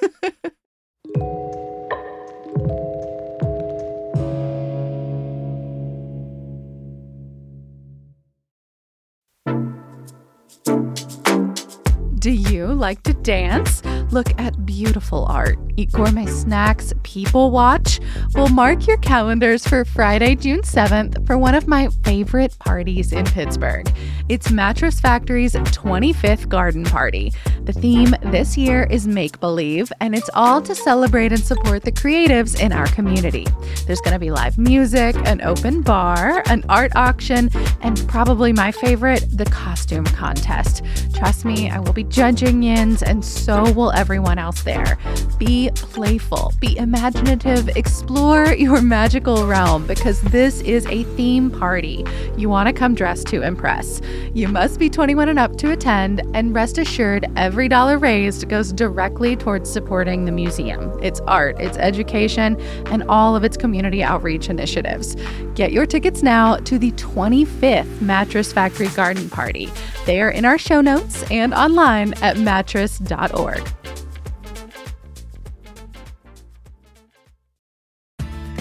Do 12.19 12.33
you 12.33 12.67
like 12.67 13.05
to 13.05 13.15
dance? 13.15 13.85
Look 14.11 14.37
at 14.41 14.67
beautiful 14.67 15.27
art, 15.27 15.57
eat 15.77 15.93
gourmet 15.93 16.27
snacks, 16.27 16.93
people 17.05 17.53
watch? 17.53 18.01
Well, 18.35 18.49
mark 18.49 18.89
your 18.89 18.97
calendars 18.97 19.65
for 19.65 19.85
Friday, 19.85 20.35
June 20.35 20.63
7th 20.63 21.25
for 21.29 21.39
one 21.39 21.55
of 21.55 21.69
my 21.69 21.91
favorite 22.03 22.59
parties 22.59 23.13
in 23.13 23.25
Pittsburgh. 23.25 23.89
It's 24.29 24.51
Mattress 24.51 25.01
Factory's 25.01 25.53
25th 25.53 26.49
garden 26.49 26.85
party. 26.85 27.33
The 27.69 27.75
theme 27.75 28.15
this 28.23 28.57
year 28.57 28.85
is 28.85 29.07
make 29.07 29.41
believe, 29.41 29.93
and 30.01 30.15
it's 30.15 30.31
all 30.33 30.63
to 30.63 30.75
celebrate 30.75 31.33
and 31.33 31.45
support 31.45 31.83
the 31.83 31.93
creatives 31.93 32.59
in 32.59 32.73
our 32.73 32.87
community. 32.87 33.47
There's 33.87 34.01
going 34.01 34.15
to 34.15 34.19
be 34.19 34.31
live 34.31 34.57
music, 34.57 35.15
an 35.27 35.43
open 35.43 35.83
bar, 35.83 36.43
an 36.47 36.65
art 36.71 36.93
auction, 36.97 37.51
and 37.83 38.09
probably 38.09 38.55
my 38.55 38.73
favorite, 38.73 39.27
the 39.31 39.45
costume 39.45 40.07
contest. 40.07 40.83
Trust 41.15 41.45
me, 41.45 41.69
I 41.69 41.79
will 41.79 41.93
be 41.93 42.05
judging 42.05 42.63
yins, 42.63 43.03
and 43.03 43.23
so 43.23 43.71
will 43.73 43.93
everyone 43.93 44.39
else 44.39 44.63
there. 44.63 44.97
Be 45.37 45.71
playful, 45.75 46.55
be 46.61 46.75
imaginative, 46.79 47.69
explore 47.77 48.47
your 48.55 48.81
magical 48.81 49.47
realm 49.47 49.87
because 49.87 50.23
this 50.23 50.63
is 50.63 50.87
a 50.87 51.05
theme 51.17 51.51
party. 51.51 52.03
You 52.39 52.49
want 52.49 52.69
to 52.69 52.73
come 52.73 52.95
dressed 52.95 53.27
to 53.27 53.43
impress. 53.43 54.01
You 54.33 54.49
must 54.49 54.79
be 54.79 54.89
21 54.89 55.29
and 55.29 55.39
up 55.39 55.57
to 55.57 55.73
attend, 55.73 56.23
and 56.33 56.55
rest 56.55 56.79
assured, 56.79 57.27
every 57.59 57.69
dollar 57.69 57.99
raised 57.99 58.49
goes 58.49 58.73
directly 58.73 59.35
towards 59.35 59.69
supporting 59.69 60.25
the 60.25 60.31
museum, 60.31 60.97
its 61.03 61.19
art, 61.27 61.59
its 61.59 61.77
education, 61.77 62.57
and 62.87 63.03
all 63.09 63.35
of 63.35 63.43
its 63.43 63.57
community 63.57 64.01
outreach 64.01 64.49
initiatives. 64.49 65.17
Get 65.57 65.73
your 65.73 65.85
tickets 65.85 66.23
now 66.23 66.59
to 66.59 66.79
the 66.79 66.93
25th 66.93 68.01
Mattress 68.01 68.53
Factory 68.53 68.87
Garden 68.87 69.29
Party. 69.29 69.69
They 70.07 70.23
are 70.23 70.31
in 70.31 70.45
our 70.45 70.57
show 70.57 70.81
notes 70.81 71.29
and 71.33 71.53
online 71.53 72.15
at 72.23 72.39
mattress.org. 72.39 73.69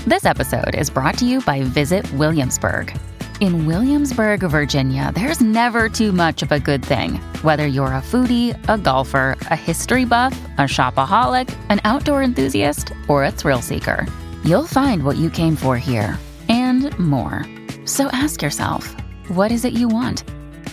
This 0.07 0.25
episode 0.25 0.73
is 0.73 0.89
brought 0.89 1.19
to 1.19 1.25
you 1.27 1.41
by 1.41 1.61
Visit 1.61 2.11
Williamsburg. 2.13 2.99
In 3.39 3.67
Williamsburg, 3.67 4.39
Virginia, 4.39 5.11
there's 5.13 5.41
never 5.41 5.89
too 5.89 6.11
much 6.11 6.41
of 6.41 6.51
a 6.51 6.59
good 6.59 6.83
thing. 6.83 7.17
Whether 7.43 7.67
you're 7.67 7.93
a 7.93 8.01
foodie, 8.01 8.57
a 8.67 8.79
golfer, 8.79 9.37
a 9.51 9.55
history 9.55 10.05
buff, 10.05 10.35
a 10.57 10.61
shopaholic, 10.61 11.55
an 11.69 11.79
outdoor 11.83 12.23
enthusiast, 12.23 12.91
or 13.07 13.23
a 13.23 13.31
thrill 13.31 13.61
seeker, 13.61 14.07
you'll 14.43 14.65
find 14.65 15.03
what 15.03 15.17
you 15.17 15.29
came 15.29 15.55
for 15.55 15.77
here 15.77 16.17
and 16.49 16.97
more. 16.97 17.45
So 17.85 18.07
ask 18.07 18.41
yourself, 18.41 18.91
what 19.27 19.51
is 19.51 19.65
it 19.65 19.73
you 19.73 19.87
want? 19.87 20.23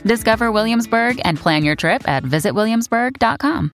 Discover 0.06 0.50
Williamsburg 0.50 1.20
and 1.22 1.36
plan 1.36 1.64
your 1.64 1.76
trip 1.76 2.08
at 2.08 2.22
visitwilliamsburg.com. 2.22 3.72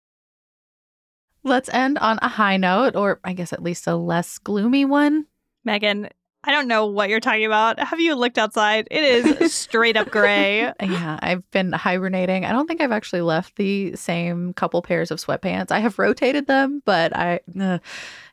Let's 1.42 1.70
end 1.70 1.98
on 1.98 2.18
a 2.20 2.28
high 2.28 2.58
note, 2.58 2.96
or 2.96 3.18
I 3.24 3.32
guess 3.32 3.54
at 3.54 3.62
least 3.62 3.86
a 3.86 3.96
less 3.96 4.36
gloomy 4.38 4.84
one. 4.84 5.26
Megan, 5.64 6.10
I 6.46 6.52
don't 6.52 6.68
know 6.68 6.86
what 6.86 7.08
you're 7.08 7.20
talking 7.20 7.46
about. 7.46 7.80
Have 7.80 8.00
you 8.00 8.14
looked 8.14 8.36
outside? 8.36 8.86
It 8.90 9.02
is 9.02 9.52
straight 9.54 9.96
up 9.96 10.10
gray. 10.10 10.70
Yeah, 10.80 11.18
I've 11.22 11.50
been 11.50 11.72
hibernating. 11.72 12.44
I 12.44 12.52
don't 12.52 12.66
think 12.66 12.80
I've 12.82 12.92
actually 12.92 13.22
left 13.22 13.56
the 13.56 13.96
same 13.96 14.52
couple 14.52 14.82
pairs 14.82 15.10
of 15.10 15.18
sweatpants. 15.18 15.70
I 15.70 15.78
have 15.78 15.98
rotated 15.98 16.46
them, 16.46 16.82
but 16.84 17.16
I 17.16 17.40
uh, 17.58 17.78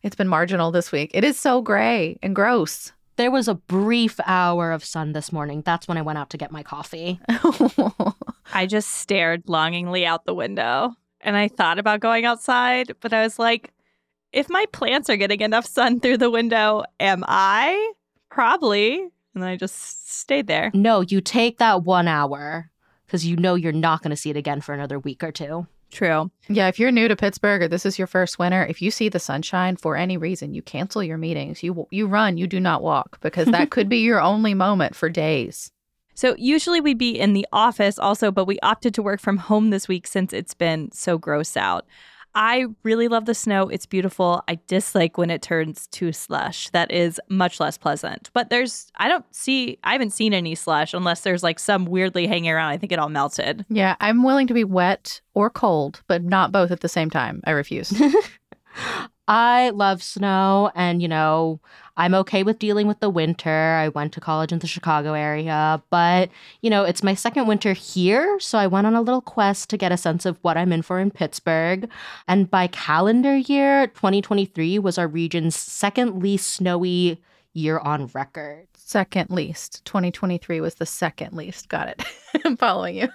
it's 0.04 0.16
been 0.16 0.28
marginal 0.28 0.72
this 0.72 0.92
week. 0.92 1.12
It 1.14 1.24
is 1.24 1.40
so 1.40 1.62
gray 1.62 2.20
and 2.22 2.36
gross. 2.36 2.92
There 3.16 3.32
was 3.32 3.48
a 3.48 3.56
brief 3.56 4.20
hour 4.26 4.72
of 4.72 4.84
sun 4.84 5.14
this 5.14 5.32
morning. 5.32 5.62
That's 5.66 5.88
when 5.88 5.98
I 5.98 6.02
went 6.02 6.18
out 6.18 6.32
to 6.32 6.38
get 6.38 6.52
my 6.52 6.64
coffee. 6.64 7.20
I 8.54 8.66
just 8.66 8.90
stared 8.90 9.48
longingly 9.48 10.06
out 10.06 10.26
the 10.26 10.34
window 10.34 10.96
and 11.22 11.38
I 11.38 11.48
thought 11.48 11.80
about 11.80 12.00
going 12.00 12.26
outside, 12.26 12.94
but 13.00 13.14
I 13.14 13.22
was 13.22 13.40
like, 13.40 13.72
if 14.34 14.50
my 14.50 14.66
plants 14.72 15.10
are 15.10 15.18
getting 15.18 15.42
enough 15.42 15.66
sun 15.66 16.00
through 16.00 16.18
the 16.18 16.32
window, 16.32 16.84
am 17.00 17.24
I? 17.28 17.94
Probably. 18.32 19.02
And 19.02 19.44
then 19.44 19.50
I 19.50 19.56
just 19.56 20.10
stayed 20.10 20.48
there. 20.48 20.72
No, 20.74 21.02
you 21.02 21.22
take 21.22 21.60
that 21.60 21.84
one 21.84 22.08
hour 22.08 22.72
because 23.06 23.26
you 23.26 23.36
know 23.36 23.56
you're 23.56 23.72
not 23.72 24.02
going 24.02 24.10
to 24.10 24.16
see 24.16 24.30
it 24.30 24.38
again 24.38 24.62
for 24.62 24.74
another 24.74 24.98
week 24.98 25.24
or 25.24 25.32
two. 25.32 25.68
True. 25.92 26.32
Yeah, 26.48 26.70
if 26.70 26.80
you're 26.80 26.92
new 26.92 27.10
to 27.10 27.18
Pittsburgh 27.18 27.62
or 27.62 27.68
this 27.68 27.86
is 27.86 27.98
your 28.00 28.08
first 28.08 28.40
winter, 28.40 28.66
if 28.66 28.82
you 28.82 28.92
see 28.92 29.10
the 29.10 29.20
sunshine 29.20 29.76
for 29.76 29.98
any 29.98 30.16
reason, 30.16 30.54
you 30.54 30.62
cancel 30.62 31.04
your 31.04 31.18
meetings. 31.18 31.62
You 31.62 31.86
you 31.92 32.08
run, 32.08 32.38
you 32.38 32.48
do 32.48 32.62
not 32.62 32.82
walk 32.82 33.20
because 33.20 33.48
that 33.48 33.72
could 33.72 33.90
be 33.90 33.98
your 33.98 34.22
only 34.22 34.54
moment 34.54 34.96
for 34.96 35.10
days. 35.10 35.72
So 36.14 36.36
usually 36.38 36.80
we'd 36.80 36.98
be 36.98 37.20
in 37.20 37.34
the 37.34 37.48
office 37.52 38.00
also, 38.00 38.32
but 38.32 38.46
we 38.46 38.60
opted 38.60 38.94
to 38.96 39.02
work 39.02 39.20
from 39.20 39.38
home 39.38 39.70
this 39.70 39.88
week 39.88 40.08
since 40.08 40.32
it's 40.34 40.54
been 40.54 40.92
so 40.94 41.18
gross 41.18 41.58
out. 41.58 41.86
I 42.34 42.66
really 42.84 43.08
love 43.08 43.26
the 43.26 43.34
snow. 43.34 43.68
It's 43.68 43.86
beautiful. 43.86 44.44
I 44.48 44.60
dislike 44.68 45.18
when 45.18 45.30
it 45.30 45.42
turns 45.42 45.88
to 45.88 46.12
slush. 46.14 46.70
That 46.70 46.92
is 46.92 47.20
much 47.30 47.60
less 47.60 47.78
pleasant. 47.78 48.30
But 48.34 48.50
there's, 48.50 48.92
I 48.98 49.08
don't 49.08 49.26
see, 49.36 49.78
I 49.84 49.92
haven't 49.92 50.12
seen 50.14 50.34
any 50.34 50.56
slush 50.56 50.94
unless 50.94 51.22
there's 51.22 51.44
like 51.44 51.60
some 51.60 51.86
weirdly 51.86 52.28
hanging 52.28 52.52
around. 52.52 52.70
I 52.70 52.78
think 52.78 52.92
it 52.92 53.00
all 53.00 53.10
melted. 53.10 53.66
Yeah, 53.70 53.96
I'm 54.00 54.24
willing 54.24 54.48
to 54.48 54.54
be 54.54 54.64
wet 54.64 55.22
or 55.34 55.50
cold, 55.50 56.04
but 56.08 56.24
not 56.24 56.52
both 56.52 56.72
at 56.72 56.80
the 56.80 56.90
same 56.90 57.10
time. 57.10 57.42
I 57.46 57.52
refuse. 57.52 57.94
I 59.28 59.70
love 59.70 60.04
snow 60.04 60.72
and, 60.76 61.02
you 61.02 61.08
know, 61.08 61.60
I'm 61.98 62.14
okay 62.16 62.44
with 62.44 62.60
dealing 62.60 62.88
with 62.88 63.00
the 63.00 63.10
winter. 63.10 63.50
I 63.50 63.90
went 63.90 64.14
to 64.14 64.22
college 64.22 64.52
in 64.52 64.60
the 64.60 64.68
Chicago 64.68 65.14
area, 65.14 65.82
but, 65.90 66.30
you 66.62 66.70
know, 66.70 66.84
it's 66.84 67.04
my 67.04 67.14
second 67.14 67.48
winter 67.48 67.74
here. 67.74 68.40
So 68.40 68.58
I 68.58 68.68
went 68.68 68.88
on 68.88 68.96
a 68.96 69.02
little 69.02 69.22
quest 69.22 69.70
to 69.72 69.78
get 69.78 69.92
a 69.92 69.98
sense 69.98 70.26
of 70.26 70.38
what 70.42 70.58
I'm 70.58 70.72
in 70.74 70.82
for 70.82 71.00
in 71.00 71.12
Pittsburgh. 71.12 71.90
And 72.28 72.50
by 72.50 72.68
calendar 72.68 73.36
year, 73.38 73.88
2023 73.88 74.80
was 74.80 74.98
our 74.98 75.08
region's 75.08 75.56
second 75.56 76.22
least 76.22 76.48
snowy 76.48 77.22
year 77.54 77.80
on 77.80 78.08
record. 78.08 78.68
second 78.76 79.30
least. 79.30 79.84
2023 79.86 80.62
was 80.62 80.76
the 80.76 80.86
second 80.86 81.34
least. 81.34 81.70
Got 81.70 81.90
it. 81.90 82.04
I'm 82.46 82.58
following 82.58 82.96
you. 82.98 83.10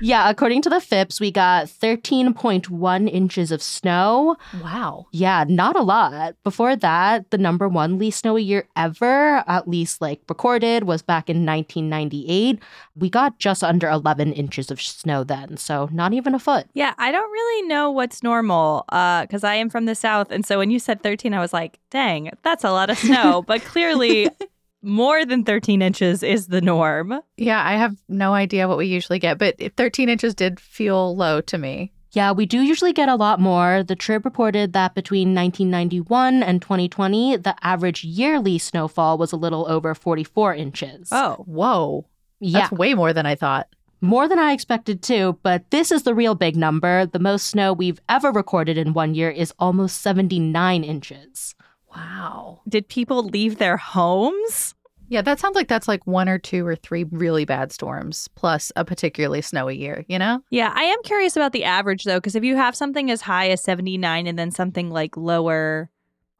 Yeah, 0.00 0.28
according 0.28 0.62
to 0.62 0.68
the 0.70 0.80
Phipps, 0.80 1.20
we 1.20 1.30
got 1.30 1.66
13.1 1.66 3.10
inches 3.10 3.50
of 3.50 3.62
snow. 3.62 4.36
Wow. 4.62 5.06
Yeah, 5.12 5.44
not 5.48 5.74
a 5.76 5.82
lot. 5.82 6.34
Before 6.44 6.76
that, 6.76 7.30
the 7.30 7.38
number 7.38 7.66
one 7.68 7.98
least 7.98 8.20
snowy 8.20 8.42
year 8.42 8.68
ever, 8.76 9.42
at 9.46 9.68
least 9.68 10.00
like 10.02 10.20
recorded, 10.28 10.84
was 10.84 11.02
back 11.02 11.30
in 11.30 11.46
1998. 11.46 12.58
We 12.94 13.08
got 13.08 13.38
just 13.38 13.64
under 13.64 13.88
11 13.88 14.32
inches 14.34 14.70
of 14.70 14.80
snow 14.82 15.24
then, 15.24 15.56
so 15.56 15.88
not 15.92 16.12
even 16.12 16.34
a 16.34 16.38
foot. 16.38 16.66
Yeah, 16.74 16.94
I 16.98 17.10
don't 17.10 17.30
really 17.30 17.68
know 17.68 17.90
what's 17.90 18.22
normal 18.22 18.84
uh, 18.90 19.22
because 19.22 19.44
I 19.44 19.54
am 19.54 19.70
from 19.70 19.86
the 19.86 19.94
South. 19.94 20.30
And 20.30 20.44
so 20.44 20.58
when 20.58 20.70
you 20.70 20.78
said 20.78 21.02
13, 21.02 21.32
I 21.32 21.40
was 21.40 21.52
like, 21.52 21.78
dang, 21.90 22.30
that's 22.42 22.64
a 22.64 22.70
lot 22.70 22.90
of 22.90 22.98
snow. 22.98 23.42
but 23.46 23.62
clearly, 23.62 24.28
more 24.86 25.24
than 25.24 25.44
13 25.44 25.82
inches 25.82 26.22
is 26.22 26.46
the 26.46 26.60
norm. 26.60 27.20
Yeah, 27.36 27.62
I 27.62 27.74
have 27.74 27.96
no 28.08 28.32
idea 28.34 28.68
what 28.68 28.78
we 28.78 28.86
usually 28.86 29.18
get, 29.18 29.36
but 29.36 29.56
13 29.76 30.08
inches 30.08 30.34
did 30.34 30.60
feel 30.60 31.16
low 31.16 31.40
to 31.42 31.58
me. 31.58 31.92
Yeah, 32.12 32.32
we 32.32 32.46
do 32.46 32.62
usually 32.62 32.92
get 32.92 33.08
a 33.08 33.16
lot 33.16 33.40
more. 33.40 33.82
The 33.82 33.96
Trib 33.96 34.24
reported 34.24 34.72
that 34.72 34.94
between 34.94 35.34
1991 35.34 36.42
and 36.42 36.62
2020, 36.62 37.36
the 37.36 37.54
average 37.62 38.04
yearly 38.04 38.58
snowfall 38.58 39.18
was 39.18 39.32
a 39.32 39.36
little 39.36 39.68
over 39.68 39.94
44 39.94 40.54
inches. 40.54 41.08
Oh, 41.10 41.44
whoa. 41.46 42.06
yeah. 42.38 42.60
That's 42.60 42.72
way 42.72 42.94
more 42.94 43.12
than 43.12 43.26
I 43.26 43.34
thought. 43.34 43.68
More 44.00 44.28
than 44.28 44.38
I 44.38 44.52
expected 44.52 45.02
too, 45.02 45.38
but 45.42 45.68
this 45.70 45.90
is 45.90 46.04
the 46.04 46.14
real 46.14 46.34
big 46.34 46.54
number. 46.54 47.06
The 47.06 47.18
most 47.18 47.48
snow 47.48 47.72
we've 47.72 48.00
ever 48.08 48.30
recorded 48.30 48.78
in 48.78 48.92
one 48.92 49.14
year 49.14 49.30
is 49.30 49.52
almost 49.58 50.00
79 50.00 50.84
inches. 50.84 51.54
Wow. 51.94 52.60
Did 52.68 52.88
people 52.88 53.24
leave 53.24 53.58
their 53.58 53.78
homes? 53.78 54.74
Yeah, 55.08 55.22
that 55.22 55.38
sounds 55.38 55.54
like 55.54 55.68
that's 55.68 55.88
like 55.88 56.06
one 56.06 56.28
or 56.28 56.38
two 56.38 56.66
or 56.66 56.76
three 56.76 57.04
really 57.04 57.44
bad 57.44 57.72
storms 57.72 58.28
plus 58.34 58.72
a 58.76 58.84
particularly 58.84 59.42
snowy 59.42 59.76
year, 59.76 60.04
you 60.08 60.18
know? 60.18 60.42
Yeah, 60.50 60.72
I 60.74 60.82
am 60.84 61.02
curious 61.04 61.36
about 61.36 61.52
the 61.52 61.64
average 61.64 62.04
though, 62.04 62.18
because 62.18 62.34
if 62.34 62.44
you 62.44 62.56
have 62.56 62.74
something 62.76 63.10
as 63.10 63.22
high 63.22 63.50
as 63.50 63.62
79 63.62 64.26
and 64.26 64.38
then 64.38 64.50
something 64.50 64.90
like 64.90 65.16
lower, 65.16 65.90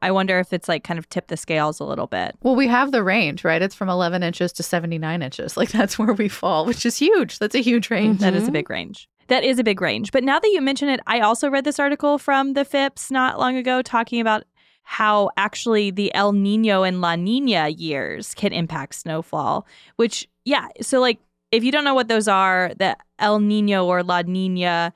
I 0.01 0.11
wonder 0.11 0.39
if 0.39 0.53
it's 0.53 0.67
like 0.67 0.83
kind 0.83 0.99
of 0.99 1.09
tip 1.09 1.27
the 1.27 1.37
scales 1.37 1.79
a 1.79 1.83
little 1.83 2.07
bit. 2.07 2.35
Well, 2.43 2.55
we 2.55 2.67
have 2.67 2.91
the 2.91 3.03
range, 3.03 3.43
right? 3.43 3.61
It's 3.61 3.75
from 3.75 3.89
11 3.89 4.21
inches 4.21 4.53
to 4.53 4.63
79 4.63 5.21
inches. 5.21 5.57
Like 5.57 5.71
that's 5.71 5.97
where 5.97 6.13
we 6.13 6.27
fall, 6.27 6.65
which 6.65 6.85
is 6.85 6.97
huge. 6.97 7.39
That's 7.39 7.55
a 7.55 7.61
huge 7.61 7.89
range. 7.89 8.19
That 8.19 8.35
is 8.35 8.47
a 8.47 8.51
big 8.51 8.69
range. 8.69 9.09
That 9.27 9.43
is 9.43 9.59
a 9.59 9.63
big 9.63 9.81
range. 9.81 10.11
But 10.11 10.23
now 10.23 10.39
that 10.39 10.47
you 10.47 10.61
mention 10.61 10.87
it, 10.87 11.01
I 11.07 11.19
also 11.19 11.49
read 11.49 11.65
this 11.65 11.79
article 11.79 12.17
from 12.17 12.53
the 12.53 12.63
Phipps 12.63 13.11
not 13.11 13.39
long 13.39 13.57
ago 13.57 13.81
talking 13.81 14.21
about 14.21 14.43
how 14.89 15.29
actually 15.35 15.91
the 15.91 16.15
El 16.15 16.31
Nino 16.31 16.83
and 16.83 17.01
La 17.01 17.17
Nina 17.17 17.67
years 17.67 18.33
can 18.33 18.53
impact 18.53 18.95
snowfall, 18.95 19.67
which, 19.97 20.29
yeah. 20.45 20.69
So, 20.79 21.01
like, 21.01 21.19
if 21.51 21.61
you 21.61 21.73
don't 21.73 21.83
know 21.83 21.93
what 21.93 22.07
those 22.07 22.29
are, 22.29 22.71
the 22.79 22.95
El 23.19 23.41
Nino 23.41 23.85
or 23.85 24.01
La 24.01 24.21
Nina 24.21 24.93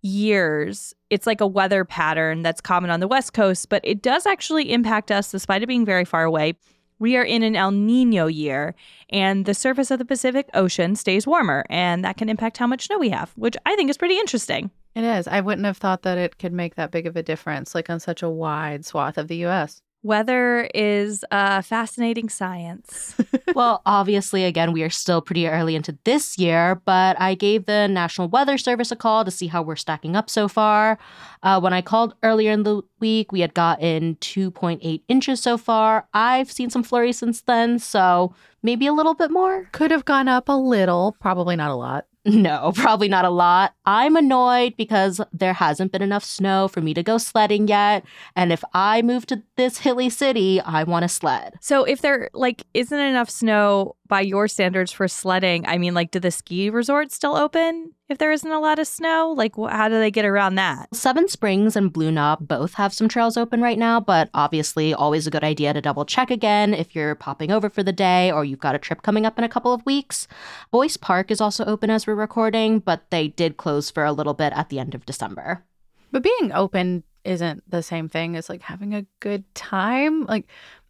years, 0.00 0.94
it's 1.10 1.26
like 1.26 1.40
a 1.40 1.46
weather 1.46 1.84
pattern 1.84 2.42
that's 2.42 2.60
common 2.60 2.88
on 2.88 3.00
the 3.00 3.08
West 3.08 3.32
Coast, 3.32 3.68
but 3.68 3.80
it 3.82 4.00
does 4.00 4.26
actually 4.26 4.72
impact 4.72 5.10
us 5.10 5.32
despite 5.32 5.60
it 5.60 5.66
being 5.66 5.84
very 5.84 6.04
far 6.04 6.22
away. 6.22 6.54
We 7.00 7.16
are 7.16 7.24
in 7.24 7.42
an 7.42 7.56
El 7.56 7.72
Nino 7.72 8.28
year, 8.28 8.76
and 9.10 9.44
the 9.44 9.54
surface 9.54 9.90
of 9.90 9.98
the 9.98 10.04
Pacific 10.04 10.48
Ocean 10.54 10.94
stays 10.94 11.26
warmer, 11.26 11.66
and 11.68 12.04
that 12.04 12.16
can 12.16 12.28
impact 12.28 12.58
how 12.58 12.68
much 12.68 12.86
snow 12.86 12.98
we 12.98 13.08
have, 13.08 13.32
which 13.34 13.56
I 13.66 13.74
think 13.74 13.90
is 13.90 13.98
pretty 13.98 14.18
interesting. 14.18 14.70
It 14.96 15.04
is. 15.04 15.28
I 15.28 15.42
wouldn't 15.42 15.66
have 15.66 15.76
thought 15.76 16.02
that 16.02 16.16
it 16.16 16.38
could 16.38 16.54
make 16.54 16.76
that 16.76 16.90
big 16.90 17.06
of 17.06 17.16
a 17.16 17.22
difference, 17.22 17.74
like 17.74 17.90
on 17.90 18.00
such 18.00 18.22
a 18.22 18.30
wide 18.30 18.86
swath 18.86 19.18
of 19.18 19.28
the 19.28 19.44
US. 19.44 19.82
Weather 20.02 20.70
is 20.74 21.22
a 21.30 21.62
fascinating 21.62 22.30
science. 22.30 23.14
well, 23.54 23.82
obviously, 23.84 24.44
again, 24.44 24.72
we 24.72 24.82
are 24.82 24.88
still 24.88 25.20
pretty 25.20 25.48
early 25.48 25.74
into 25.74 25.98
this 26.04 26.38
year, 26.38 26.80
but 26.86 27.20
I 27.20 27.34
gave 27.34 27.66
the 27.66 27.88
National 27.88 28.28
Weather 28.28 28.56
Service 28.56 28.90
a 28.90 28.96
call 28.96 29.22
to 29.26 29.30
see 29.30 29.48
how 29.48 29.60
we're 29.60 29.76
stacking 29.76 30.16
up 30.16 30.30
so 30.30 30.48
far. 30.48 30.96
Uh, 31.42 31.60
when 31.60 31.74
I 31.74 31.82
called 31.82 32.14
earlier 32.22 32.52
in 32.52 32.62
the 32.62 32.80
week, 32.98 33.32
we 33.32 33.40
had 33.40 33.52
gotten 33.52 34.14
2.8 34.16 35.02
inches 35.08 35.42
so 35.42 35.58
far. 35.58 36.08
I've 36.14 36.50
seen 36.50 36.70
some 36.70 36.82
flurries 36.82 37.18
since 37.18 37.42
then, 37.42 37.78
so 37.78 38.34
maybe 38.62 38.86
a 38.86 38.94
little 38.94 39.14
bit 39.14 39.30
more. 39.30 39.68
Could 39.72 39.90
have 39.90 40.06
gone 40.06 40.28
up 40.28 40.48
a 40.48 40.56
little, 40.56 41.16
probably 41.20 41.56
not 41.56 41.70
a 41.70 41.74
lot. 41.74 42.06
No, 42.26 42.72
probably 42.74 43.08
not 43.08 43.24
a 43.24 43.30
lot. 43.30 43.74
I'm 43.86 44.16
annoyed 44.16 44.76
because 44.76 45.20
there 45.32 45.52
hasn't 45.52 45.92
been 45.92 46.02
enough 46.02 46.24
snow 46.24 46.66
for 46.68 46.80
me 46.80 46.92
to 46.94 47.02
go 47.02 47.18
sledding 47.18 47.68
yet. 47.68 48.04
And 48.34 48.52
if 48.52 48.64
I 48.74 49.02
move 49.02 49.26
to 49.26 49.42
this 49.56 49.78
hilly 49.78 50.10
city, 50.10 50.60
I 50.60 50.82
want 50.82 51.04
to 51.04 51.08
sled. 51.08 51.54
So 51.60 51.84
if 51.84 52.00
there 52.02 52.28
like 52.34 52.64
isn't 52.74 52.98
enough 52.98 53.30
snow 53.30 53.94
by 54.08 54.22
your 54.22 54.48
standards 54.48 54.90
for 54.92 55.06
sledding, 55.08 55.66
I 55.66 55.78
mean 55.78 55.94
like 55.94 56.10
do 56.10 56.18
the 56.18 56.30
ski 56.32 56.68
resorts 56.68 57.14
still 57.14 57.36
open? 57.36 57.92
If 58.08 58.18
there 58.18 58.32
isn't 58.32 58.50
a 58.50 58.60
lot 58.60 58.78
of 58.78 58.86
snow? 58.86 59.34
Like, 59.36 59.56
how 59.56 59.88
do 59.88 59.98
they 59.98 60.10
get 60.10 60.24
around 60.24 60.54
that? 60.54 60.94
Seven 60.94 61.28
Springs 61.28 61.74
and 61.74 61.92
Blue 61.92 62.10
Knob 62.10 62.46
both 62.46 62.74
have 62.74 62.94
some 62.94 63.08
trails 63.08 63.36
open 63.36 63.60
right 63.60 63.78
now, 63.78 64.00
but 64.00 64.30
obviously, 64.32 64.94
always 64.94 65.26
a 65.26 65.30
good 65.30 65.44
idea 65.44 65.72
to 65.72 65.80
double 65.80 66.04
check 66.04 66.30
again 66.30 66.72
if 66.72 66.94
you're 66.94 67.14
popping 67.14 67.50
over 67.50 67.68
for 67.68 67.82
the 67.82 67.92
day 67.92 68.30
or 68.30 68.44
you've 68.44 68.60
got 68.60 68.74
a 68.74 68.78
trip 68.78 69.02
coming 69.02 69.26
up 69.26 69.38
in 69.38 69.44
a 69.44 69.48
couple 69.48 69.72
of 69.72 69.84
weeks. 69.84 70.28
Boyce 70.70 70.96
Park 70.96 71.30
is 71.30 71.40
also 71.40 71.64
open 71.64 71.90
as 71.90 72.06
we're 72.06 72.14
recording, 72.14 72.78
but 72.78 73.10
they 73.10 73.28
did 73.28 73.56
close 73.56 73.90
for 73.90 74.04
a 74.04 74.12
little 74.12 74.34
bit 74.34 74.52
at 74.54 74.68
the 74.68 74.78
end 74.78 74.94
of 74.94 75.06
December. 75.06 75.64
But 76.12 76.22
being 76.22 76.52
open 76.52 77.02
isn't 77.24 77.68
the 77.68 77.82
same 77.82 78.08
thing 78.08 78.36
as 78.36 78.48
like 78.48 78.62
having 78.62 78.94
a 78.94 79.04
good 79.20 79.52
time. 79.54 80.26
Like, 80.26 80.46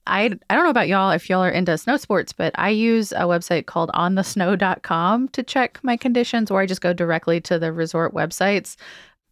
I, 0.06 0.30
I 0.48 0.54
don't 0.54 0.64
know 0.64 0.70
about 0.70 0.88
y'all 0.88 1.10
if 1.10 1.28
y'all 1.28 1.42
are 1.42 1.50
into 1.50 1.76
snow 1.78 1.96
sports, 1.96 2.32
but 2.32 2.54
I 2.58 2.70
use 2.70 3.12
a 3.12 3.22
website 3.22 3.66
called 3.66 3.90
onthesnow.com 3.94 5.28
to 5.28 5.42
check 5.42 5.80
my 5.82 5.96
conditions, 5.96 6.50
or 6.50 6.60
I 6.60 6.66
just 6.66 6.80
go 6.80 6.92
directly 6.92 7.40
to 7.42 7.58
the 7.58 7.72
resort 7.72 8.14
websites. 8.14 8.76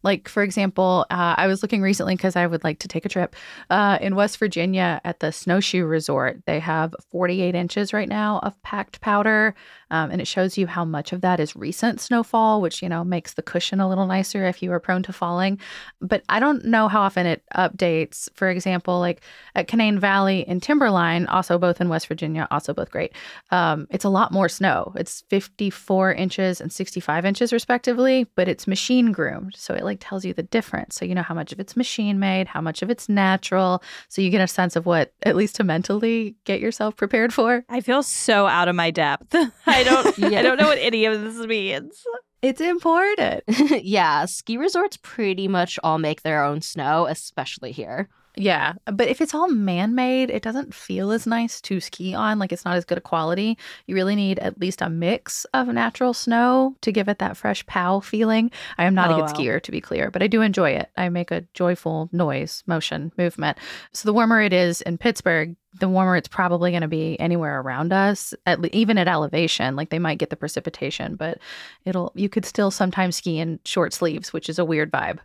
Like, 0.03 0.29
for 0.29 0.43
example, 0.43 1.07
uh, 1.09 1.33
I 1.35 1.47
was 1.47 1.63
looking 1.63 1.81
recently 1.81 2.15
because 2.15 2.35
I 2.35 2.45
would 2.45 2.63
like 2.63 2.77
to 2.79 2.87
take 2.87 3.05
a 3.05 3.09
trip 3.09 3.35
uh, 3.71 3.97
in 3.99 4.15
West 4.15 4.37
Virginia 4.37 5.01
at 5.03 5.19
the 5.19 5.31
Snowshoe 5.31 5.83
Resort. 5.83 6.43
They 6.45 6.59
have 6.59 6.93
48 7.11 7.55
inches 7.55 7.91
right 7.91 8.07
now 8.07 8.39
of 8.43 8.61
packed 8.61 9.01
powder. 9.01 9.55
Um, 9.95 10.11
and 10.11 10.19
it 10.19 10.27
shows 10.27 10.57
you 10.57 10.67
how 10.67 10.83
much 10.83 11.13
of 11.13 11.21
that 11.21 11.39
is 11.39 11.55
recent 11.55 12.01
snowfall, 12.01 12.59
which, 12.59 12.83
you 12.83 12.89
know, 12.89 13.05
makes 13.05 13.35
the 13.35 13.41
cushion 13.41 13.79
a 13.79 13.87
little 13.87 14.05
nicer 14.05 14.45
if 14.45 14.61
you 14.61 14.73
are 14.73 14.79
prone 14.79 15.03
to 15.03 15.13
falling. 15.13 15.57
But 16.01 16.23
I 16.27 16.41
don't 16.41 16.65
know 16.65 16.89
how 16.89 17.01
often 17.01 17.25
it 17.25 17.43
updates. 17.55 18.27
For 18.33 18.49
example, 18.49 18.99
like 18.99 19.21
at 19.55 19.69
Canaan 19.69 19.97
Valley 19.99 20.45
and 20.47 20.61
Timberline, 20.61 21.27
also 21.27 21.57
both 21.57 21.79
in 21.79 21.87
West 21.87 22.07
Virginia, 22.07 22.45
also 22.51 22.73
both 22.73 22.91
great. 22.91 23.13
Um, 23.51 23.87
it's 23.89 24.03
a 24.03 24.09
lot 24.09 24.33
more 24.33 24.49
snow. 24.49 24.91
It's 24.97 25.23
54 25.29 26.13
inches 26.13 26.59
and 26.59 26.73
65 26.73 27.23
inches, 27.23 27.53
respectively, 27.53 28.27
but 28.35 28.49
it's 28.49 28.67
machine 28.67 29.13
groomed. 29.13 29.55
So 29.55 29.73
it 29.75 29.83
like 29.85 29.99
tells 30.01 30.25
you 30.25 30.33
the 30.33 30.43
difference. 30.43 30.95
So 30.95 31.05
you 31.05 31.15
know 31.15 31.21
how 31.21 31.35
much 31.35 31.53
of 31.53 31.59
it's 31.61 31.77
machine 31.77 32.19
made, 32.19 32.47
how 32.47 32.59
much 32.59 32.81
of 32.81 32.89
it's 32.89 33.07
natural. 33.07 33.81
So 34.09 34.21
you 34.21 34.29
get 34.29 34.41
a 34.41 34.47
sense 34.47 34.75
of 34.75 34.85
what, 34.85 35.13
at 35.23 35.37
least 35.37 35.55
to 35.55 35.63
mentally 35.63 36.35
get 36.43 36.59
yourself 36.59 36.97
prepared 36.97 37.33
for. 37.33 37.63
I 37.69 37.79
feel 37.79 38.03
so 38.03 38.45
out 38.45 38.67
of 38.67 38.75
my 38.75 38.91
depth. 38.91 39.33
I 39.65 39.84
don't 39.85 40.17
yeah. 40.31 40.39
I 40.39 40.41
don't 40.41 40.57
know 40.57 40.67
what 40.67 40.79
any 40.79 41.05
of 41.05 41.21
this 41.21 41.37
means. 41.45 42.03
It's 42.41 42.61
important. 42.61 43.43
yeah, 43.83 44.25
ski 44.25 44.57
resorts 44.57 44.97
pretty 45.01 45.47
much 45.47 45.79
all 45.83 45.97
make 45.97 46.21
their 46.21 46.43
own 46.43 46.61
snow, 46.61 47.07
especially 47.07 47.71
here. 47.71 48.09
Yeah, 48.37 48.73
but 48.85 49.07
if 49.07 49.21
it's 49.21 49.33
all 49.33 49.47
man 49.47 49.95
made, 49.95 50.29
it 50.29 50.43
doesn't 50.43 50.73
feel 50.73 51.11
as 51.11 51.25
nice 51.25 51.61
to 51.61 51.79
ski 51.79 52.13
on. 52.13 52.39
Like 52.39 52.51
it's 52.51 52.65
not 52.65 52.75
as 52.75 52.85
good 52.85 52.97
a 52.97 53.01
quality. 53.01 53.57
You 53.87 53.95
really 53.95 54.15
need 54.15 54.39
at 54.39 54.59
least 54.59 54.81
a 54.81 54.89
mix 54.89 55.45
of 55.53 55.67
natural 55.67 56.13
snow 56.13 56.75
to 56.81 56.91
give 56.91 57.07
it 57.07 57.19
that 57.19 57.37
fresh 57.37 57.65
pow 57.65 57.99
feeling. 57.99 58.51
I 58.77 58.85
am 58.85 58.95
not 58.95 59.09
oh, 59.09 59.13
a 59.13 59.15
good 59.17 59.31
wow. 59.31 59.33
skier, 59.33 59.63
to 59.63 59.71
be 59.71 59.81
clear, 59.81 60.11
but 60.11 60.21
I 60.21 60.27
do 60.27 60.41
enjoy 60.41 60.71
it. 60.71 60.89
I 60.97 61.09
make 61.09 61.31
a 61.31 61.45
joyful 61.53 62.09
noise, 62.11 62.63
motion, 62.67 63.11
movement. 63.17 63.57
So 63.93 64.07
the 64.07 64.13
warmer 64.13 64.41
it 64.41 64.53
is 64.53 64.81
in 64.81 64.97
Pittsburgh, 64.97 65.55
the 65.79 65.89
warmer 65.89 66.15
it's 66.15 66.27
probably 66.27 66.71
going 66.71 66.81
to 66.81 66.87
be 66.87 67.19
anywhere 67.19 67.59
around 67.59 67.91
us 67.91 68.33
at 68.45 68.59
le- 68.61 68.69
even 68.71 68.97
at 68.97 69.07
elevation 69.07 69.75
like 69.75 69.89
they 69.89 69.99
might 69.99 70.17
get 70.17 70.29
the 70.29 70.35
precipitation 70.35 71.15
but 71.15 71.37
it'll 71.83 72.11
you 72.15 72.29
could 72.29 72.45
still 72.45 72.71
sometimes 72.71 73.17
ski 73.17 73.39
in 73.39 73.59
short 73.65 73.93
sleeves 73.93 74.31
which 74.31 74.49
is 74.49 74.57
a 74.57 74.65
weird 74.65 74.91
vibe 74.91 75.19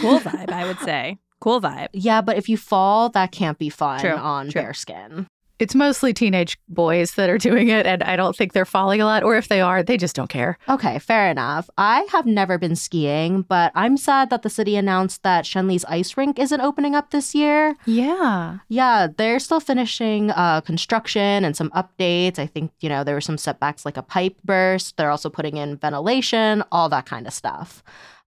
cool 0.00 0.18
vibe 0.20 0.50
i 0.50 0.66
would 0.66 0.78
say 0.80 1.18
cool 1.44 1.60
vibe 1.60 1.88
yeah 1.92 2.20
but 2.20 2.36
if 2.36 2.48
you 2.48 2.56
fall 2.56 3.08
that 3.10 3.30
can't 3.30 3.58
be 3.58 3.68
fun 3.68 4.00
True. 4.00 4.10
on 4.34 4.48
True. 4.48 4.62
bare 4.62 4.74
skin 4.74 5.26
it's 5.60 5.74
mostly 5.74 6.12
teenage 6.12 6.58
boys 6.68 7.14
that 7.14 7.30
are 7.30 7.38
doing 7.38 7.68
it, 7.68 7.86
and 7.86 8.02
I 8.02 8.16
don't 8.16 8.36
think 8.36 8.52
they're 8.52 8.64
falling 8.64 9.00
a 9.00 9.04
lot. 9.04 9.22
Or 9.22 9.36
if 9.36 9.48
they 9.48 9.60
are, 9.60 9.82
they 9.82 9.96
just 9.96 10.16
don't 10.16 10.28
care. 10.28 10.58
Okay, 10.68 10.98
fair 10.98 11.30
enough. 11.30 11.70
I 11.78 12.06
have 12.10 12.26
never 12.26 12.58
been 12.58 12.76
skiing, 12.76 13.42
but 13.42 13.70
I'm 13.74 13.96
sad 13.96 14.30
that 14.30 14.42
the 14.42 14.50
city 14.50 14.76
announced 14.76 15.22
that 15.22 15.44
Schenley's 15.44 15.84
ice 15.84 16.16
rink 16.16 16.38
isn't 16.38 16.60
opening 16.60 16.94
up 16.94 17.10
this 17.10 17.34
year. 17.34 17.76
Yeah. 17.86 18.58
Yeah, 18.68 19.08
they're 19.16 19.38
still 19.38 19.60
finishing 19.60 20.32
uh, 20.32 20.60
construction 20.62 21.44
and 21.44 21.56
some 21.56 21.70
updates. 21.70 22.38
I 22.38 22.46
think, 22.46 22.72
you 22.80 22.88
know, 22.88 23.04
there 23.04 23.14
were 23.14 23.20
some 23.20 23.38
setbacks 23.38 23.84
like 23.84 23.96
a 23.96 24.02
pipe 24.02 24.36
burst. 24.44 24.96
They're 24.96 25.10
also 25.10 25.30
putting 25.30 25.56
in 25.56 25.76
ventilation, 25.76 26.64
all 26.72 26.88
that 26.88 27.06
kind 27.06 27.26
of 27.26 27.32
stuff. 27.32 27.84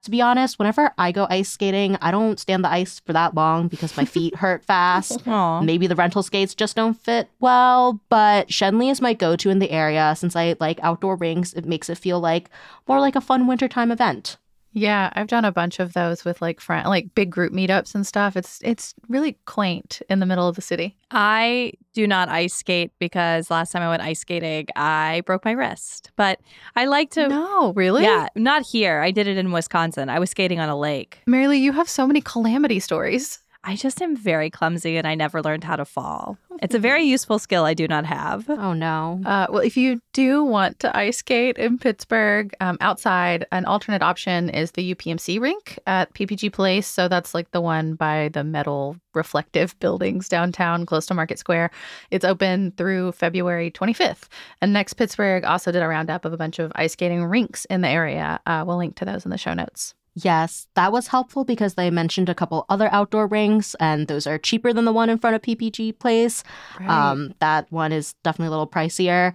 To 0.08 0.12
be 0.12 0.22
honest, 0.22 0.58
whenever 0.58 0.94
I 0.98 1.12
go 1.12 1.28
ice 1.30 1.50
skating, 1.50 1.98
I 2.02 2.12
don't 2.12 2.40
stand 2.40 2.64
the 2.64 2.72
ice 2.72 3.02
for 3.02 3.12
that 3.12 3.36
long 3.36 3.68
because 3.68 3.98
my 3.98 4.06
feet 4.06 4.36
hurt 4.38 4.64
fast. 4.64 5.20
Maybe 5.66 5.86
the 5.86 5.98
rental 5.98 6.24
skates 6.24 6.56
just 6.56 6.78
don't 6.78 6.94
fit 6.94 7.30
well, 7.42 8.00
but 8.08 8.48
Schenley 8.48 8.90
is 8.90 9.02
my 9.02 9.12
go 9.14 9.36
to 9.36 9.50
in 9.50 9.60
the 9.60 9.70
area 9.70 10.16
since 10.16 10.34
I 10.34 10.56
like 10.62 10.80
outdoor 10.82 11.18
rinks. 11.18 11.52
It 11.52 11.66
makes 11.66 11.90
it 11.90 11.98
feel 11.98 12.22
like 12.22 12.50
more 12.88 13.02
like 13.02 13.18
a 13.18 13.22
fun 13.22 13.48
wintertime 13.48 13.92
event. 13.92 14.38
Yeah, 14.74 15.12
I've 15.14 15.28
done 15.28 15.46
a 15.46 15.52
bunch 15.52 15.80
of 15.80 15.94
those 15.94 16.24
with 16.24 16.42
like 16.42 16.60
friend, 16.60 16.88
like 16.88 17.16
big 17.16 17.32
group 17.32 17.52
meetups 17.52 17.96
and 17.96 18.06
stuff. 18.06 18.36
It's 18.36 18.60
it's 18.64 18.94
really 19.08 19.38
quaint 19.46 20.02
in 20.10 20.20
the 20.20 20.26
middle 20.26 20.48
of 20.48 20.56
the 20.56 20.62
city. 20.62 20.98
I 21.10 21.74
do 21.94 22.06
not 22.06 22.30
ice 22.30 22.54
skate 22.54 22.92
because 23.00 23.50
last 23.50 23.72
time 23.72 23.82
I 23.82 23.90
went 23.90 24.04
ice 24.04 24.20
skating, 24.20 24.68
I 24.76 25.24
broke 25.26 25.46
my 25.46 25.54
wrist. 25.54 26.12
But 26.16 26.40
I 26.76 26.86
like 26.86 27.12
to 27.12 27.28
No, 27.28 27.74
really? 27.74 28.04
Yeah, 28.04 28.28
not 28.36 28.66
here. 28.66 29.00
I 29.02 29.12
did 29.12 29.28
it 29.28 29.38
in 29.38 29.52
Wisconsin. 29.52 30.10
I 30.10 30.20
was 30.20 30.30
skating 30.30 30.60
on 30.60 30.70
a 30.70 30.78
lake. 30.78 31.22
Mary 31.26 31.48
Lee, 31.48 31.58
you 31.58 31.72
have 31.72 31.90
so 31.90 32.06
many 32.06 32.22
calamity 32.22 32.80
stories. 32.80 33.40
I 33.68 33.76
just 33.76 34.02
am 34.02 34.16
very 34.16 34.50
clumsy 34.50 34.96
and 34.96 35.06
I 35.06 35.16
never 35.16 35.42
learned 35.42 35.66
how 35.66 35.76
to 35.76 35.84
fall. 35.84 36.38
It's 36.62 36.74
a 36.74 36.80
very 36.80 37.04
useful 37.04 37.38
skill 37.38 37.66
I 37.66 37.74
do 37.74 37.86
not 37.86 38.06
have. 38.06 38.50
Oh, 38.50 38.72
no. 38.72 39.22
Uh, 39.26 39.48
well, 39.50 39.62
if 39.62 39.76
you 39.76 40.00
do 40.14 40.42
want 40.42 40.80
to 40.80 40.98
ice 40.98 41.18
skate 41.18 41.58
in 41.58 41.78
Pittsburgh 41.78 42.56
um, 42.62 42.78
outside, 42.80 43.46
an 43.52 43.66
alternate 43.66 44.02
option 44.02 44.50
is 44.50 44.72
the 44.72 44.96
UPMC 44.96 45.42
rink 45.42 45.78
at 45.86 46.14
PPG 46.14 46.54
Place. 46.54 46.88
So 46.88 47.10
that's 47.10 47.34
like 47.34 47.52
the 47.52 47.60
one 47.60 47.96
by 47.96 48.30
the 48.30 48.46
metal 48.46 48.96
reflective 49.14 49.78
buildings 49.82 50.30
downtown, 50.30 50.86
close 50.86 51.06
to 51.08 51.14
Market 51.14 51.38
Square. 51.38 51.72
It's 52.10 52.24
open 52.24 52.72
through 52.78 53.12
February 53.12 53.70
25th. 53.70 54.30
And 54.62 54.74
NextPittsburgh 54.74 55.44
also 55.44 55.74
did 55.74 55.84
a 55.84 55.88
roundup 55.90 56.24
of 56.24 56.32
a 56.32 56.38
bunch 56.38 56.60
of 56.60 56.72
ice 56.76 56.94
skating 56.94 57.26
rinks 57.26 57.66
in 57.66 57.82
the 57.82 57.90
area. 57.90 58.40
Uh, 58.46 58.64
we'll 58.66 58.78
link 58.78 58.96
to 58.96 59.06
those 59.06 59.26
in 59.26 59.32
the 59.32 59.38
show 59.38 59.54
notes. 59.54 59.94
Yes, 60.24 60.68
that 60.74 60.92
was 60.92 61.08
helpful 61.08 61.46
because 61.46 61.76
they 61.76 61.92
mentioned 61.92 62.28
a 62.28 62.34
couple 62.34 62.66
other 62.70 62.90
outdoor 62.92 63.28
rinks, 63.28 63.76
and 63.80 64.08
those 64.08 64.26
are 64.26 64.40
cheaper 64.40 64.74
than 64.74 64.86
the 64.86 64.92
one 64.92 65.12
in 65.12 65.20
front 65.20 65.36
of 65.36 65.44
PPG 65.44 66.00
Place. 66.00 66.44
Right. 66.80 66.90
Um, 66.90 67.36
that 67.40 67.72
one 67.72 67.92
is 67.92 68.16
definitely 68.24 68.48
a 68.48 68.50
little 68.50 68.68
pricier. 68.68 69.34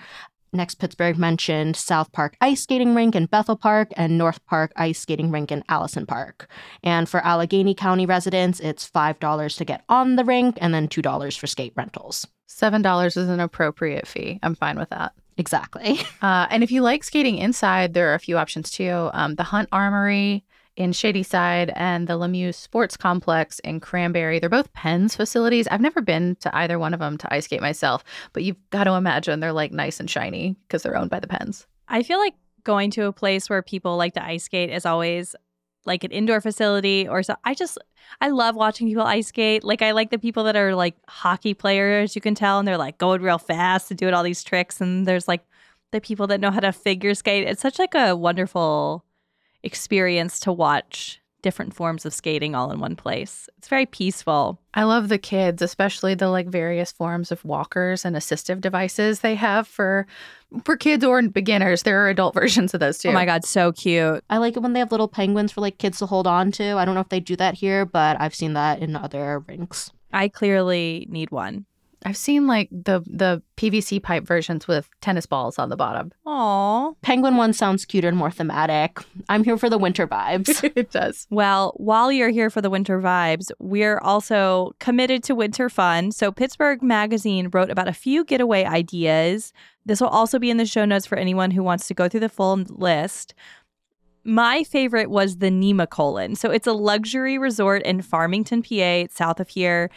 Next, 0.53 0.75
Pittsburgh 0.75 1.17
mentioned 1.17 1.77
South 1.77 2.11
Park 2.11 2.37
Ice 2.41 2.63
Skating 2.63 2.97
Rink 2.97 3.15
in 3.15 3.27
Bethel 3.27 3.57
Park 3.57 3.93
and 3.97 4.19
North 4.19 4.45
Park 4.45 4.73
Ice 4.75 4.99
Skating 4.99 5.31
Rink 5.31 5.53
in 5.53 5.63
Allison 5.69 6.05
Park. 6.05 6.51
And 6.83 7.09
for 7.09 7.21
Allegheny 7.21 7.75
County 7.75 8.05
residents, 8.05 8.59
it's 8.59 8.91
$5 8.91 9.57
to 9.57 9.65
get 9.65 9.85
on 9.89 10.17
the 10.17 10.25
rink 10.25 10.59
and 10.61 10.75
then 10.75 10.89
$2 10.89 11.39
for 11.39 11.47
skate 11.47 11.73
rentals. 11.77 12.27
$7 12.51 13.07
is 13.07 13.17
an 13.17 13.41
appropriate 13.41 14.07
fee. 14.07 14.41
I'm 14.43 14.57
fine 14.57 14.79
with 14.79 14.91
that. 14.91 15.13
Exactly. 15.37 16.01
Uh, 16.23 16.47
and 16.51 16.63
if 16.63 16.71
you 16.71 16.83
like 16.83 17.03
skating 17.03 17.37
inside, 17.37 17.95
there 17.95 18.13
are 18.13 18.15
a 18.15 18.21
few 18.21 18.39
options 18.39 18.71
too. 18.71 19.11
Um, 19.13 19.35
the 19.35 19.43
Hunt 19.43 19.69
Armory 19.73 20.45
in 20.77 20.93
Shadyside 20.93 21.73
and 21.77 22.07
the 22.07 22.19
Lemieux 22.19 22.55
Sports 22.55 22.97
Complex 22.97 23.59
in 23.61 23.81
Cranberry. 23.81 24.39
They're 24.39 24.49
both 24.49 24.73
Pens' 24.73 25.15
facilities. 25.15 25.69
I've 25.69 25.81
never 25.81 26.01
been 26.01 26.37
to 26.37 26.57
either 26.57 26.79
one 26.79 26.95
of 26.95 27.01
them 27.01 27.19
to 27.19 27.33
ice 27.33 27.45
skate 27.45 27.61
myself, 27.61 28.05
but 28.33 28.43
you've 28.43 28.57
got 28.71 28.85
to 28.85 28.93
imagine 28.93 29.41
they're 29.41 29.53
like 29.53 29.73
nice 29.73 30.01
and 30.01 30.09
shiny 30.09 30.57
because 30.67 30.83
they're 30.83 30.97
owned 30.97 31.11
by 31.11 31.21
the 31.21 31.27
Pens. 31.27 31.67
I 31.89 32.03
feel 32.03 32.19
like 32.19 32.35
going 32.65 32.91
to 32.93 33.07
a 33.07 33.13
place 33.13 33.51
where 33.51 33.61
people 33.63 33.97
like 33.97 34.15
to 34.15 34.25
ice 34.25 34.45
skate 34.45 34.71
is 34.71 34.87
always 34.87 35.35
like 35.85 36.05
an 36.05 36.13
indoor 36.13 36.41
facility 36.41 37.09
or 37.09 37.25
so 37.25 37.35
I 37.45 37.55
just 37.55 37.77
I 38.21 38.29
love 38.29 38.55
watching 38.55 38.87
people 38.87 39.03
ice 39.03 39.29
skate. 39.29 39.65
Like 39.65 39.83
I 39.83 39.93
like 39.93 40.11
the 40.11 40.19
people 40.19 40.45
that 40.45 40.57
are 40.57 40.75
like 40.75 40.95
hockey 41.09 41.55
players, 41.55 42.15
you 42.15 42.23
can 42.23 42.35
tell, 42.35 42.59
and 42.59 42.67
they're 42.67 42.79
like 42.79 42.99
going 42.99 43.21
real 43.21 43.39
fast 43.39 43.91
and 43.91 43.99
doing 43.99 44.15
all 44.15 44.23
these 44.23 44.45
tricks. 44.45 44.81
And 44.81 45.07
there's 45.07 45.29
like 45.29 45.45
the 45.91 46.01
people 46.01 46.27
that 46.29 46.41
know 46.41 46.51
how 46.51 46.61
to 46.61 46.73
figure 46.73 47.15
skate. 47.15 47.47
It's 47.47 47.63
such 47.63 47.79
like 47.79 47.95
a 47.95 48.15
wonderful 48.15 49.05
experience 49.63 50.41
to 50.41 50.53
watch 50.53 51.21
different 51.43 51.75
forms 51.75 52.07
of 52.07 52.15
skating 52.15 52.55
all 52.55 52.71
in 52.71 52.79
one 52.79 52.97
place. 52.97 53.49
It's 53.59 53.69
very 53.69 53.85
peaceful. 53.85 54.61
I 54.75 54.85
love 54.85 55.09
the 55.09 55.19
kids, 55.19 55.61
especially 55.61 56.15
the 56.15 56.29
like 56.29 56.47
various 56.47 56.93
forms 56.93 57.31
of 57.31 57.45
walkers 57.45 58.05
and 58.05 58.17
assistive 58.17 58.61
devices 58.61 59.21
they 59.21 59.35
have 59.35 59.67
for 59.69 60.07
for 60.65 60.77
kids 60.77 61.05
or 61.05 61.21
beginners. 61.23 61.83
There 61.83 62.03
are 62.03 62.09
adult 62.09 62.35
versions 62.43 62.73
of 62.73 62.81
those 62.81 62.99
too. 62.99 63.09
Oh 63.09 63.13
my 63.13 63.27
god, 63.27 63.45
so 63.45 63.73
cute. 63.73 64.25
I 64.31 64.39
like 64.39 64.57
it 64.57 64.61
when 64.61 64.73
they 64.73 64.81
have 64.81 64.93
little 64.93 65.09
penguins 65.09 65.53
for 65.53 65.61
like 65.61 65.79
kids 65.79 65.99
to 65.99 66.07
hold 66.07 66.27
on 66.27 66.53
to. 66.53 66.79
I 66.79 66.85
don't 66.85 66.95
know 66.95 67.01
if 67.01 67.09
they 67.11 67.21
do 67.21 67.37
that 67.37 67.55
here, 67.55 67.85
but 67.85 68.21
I've 68.21 68.35
seen 68.35 68.55
that 68.55 68.79
in 68.79 68.97
other 68.97 69.41
rinks. 69.41 69.91
I 70.13 70.29
clearly 70.29 71.07
need 71.11 71.31
one. 71.31 71.67
I've 72.05 72.17
seen 72.17 72.47
like 72.47 72.69
the 72.71 73.01
the 73.07 73.43
PVC 73.57 74.03
pipe 74.03 74.25
versions 74.25 74.67
with 74.67 74.89
tennis 75.01 75.27
balls 75.27 75.59
on 75.59 75.69
the 75.69 75.77
bottom. 75.77 76.13
Aww. 76.27 76.97
Penguin 77.03 77.37
one 77.37 77.53
sounds 77.53 77.85
cuter 77.85 78.09
and 78.09 78.17
more 78.17 78.31
thematic. 78.31 78.99
I'm 79.29 79.45
here 79.45 79.57
for 79.57 79.71
the 79.71 79.79
winter 79.79 80.07
vibes. 80.07 80.69
it 80.77 80.91
does. 80.91 81.27
Well, 81.31 81.73
while 81.77 82.11
you're 82.11 82.31
here 82.31 82.51
for 82.51 82.61
the 82.61 82.71
winter 82.71 83.01
vibes, 83.01 83.51
we're 83.59 83.99
also 83.99 84.73
committed 84.81 85.23
to 85.25 85.35
winter 85.35 85.69
fun. 85.69 86.13
So, 86.13 86.33
Pittsburgh 86.33 86.83
Magazine 86.83 87.49
wrote 87.53 87.71
about 87.71 87.89
a 87.89 87.93
few 87.93 88.25
getaway 88.25 88.65
ideas. 88.65 89.53
This 89.85 90.01
will 90.01 90.09
also 90.09 90.39
be 90.39 90.51
in 90.51 90.57
the 90.57 90.67
show 90.67 90.85
notes 90.85 91.07
for 91.07 91.19
anyone 91.19 91.51
who 91.51 91.63
wants 91.63 91.89
to 91.89 91.95
go 91.95 92.09
through 92.09 92.21
the 92.21 92.29
full 92.29 92.57
list. 92.69 93.35
My 94.25 94.63
favorite 94.63 95.11
was 95.11 95.39
the 95.39 95.51
Nemacolin. 95.51 96.37
So, 96.37 96.51
it's 96.51 96.67
a 96.67 96.73
luxury 96.73 97.39
resort 97.39 97.83
in 97.83 98.03
Farmington, 98.03 98.63
PA, 98.63 99.07
south 99.11 99.41
of 99.41 99.49
here. 99.49 99.91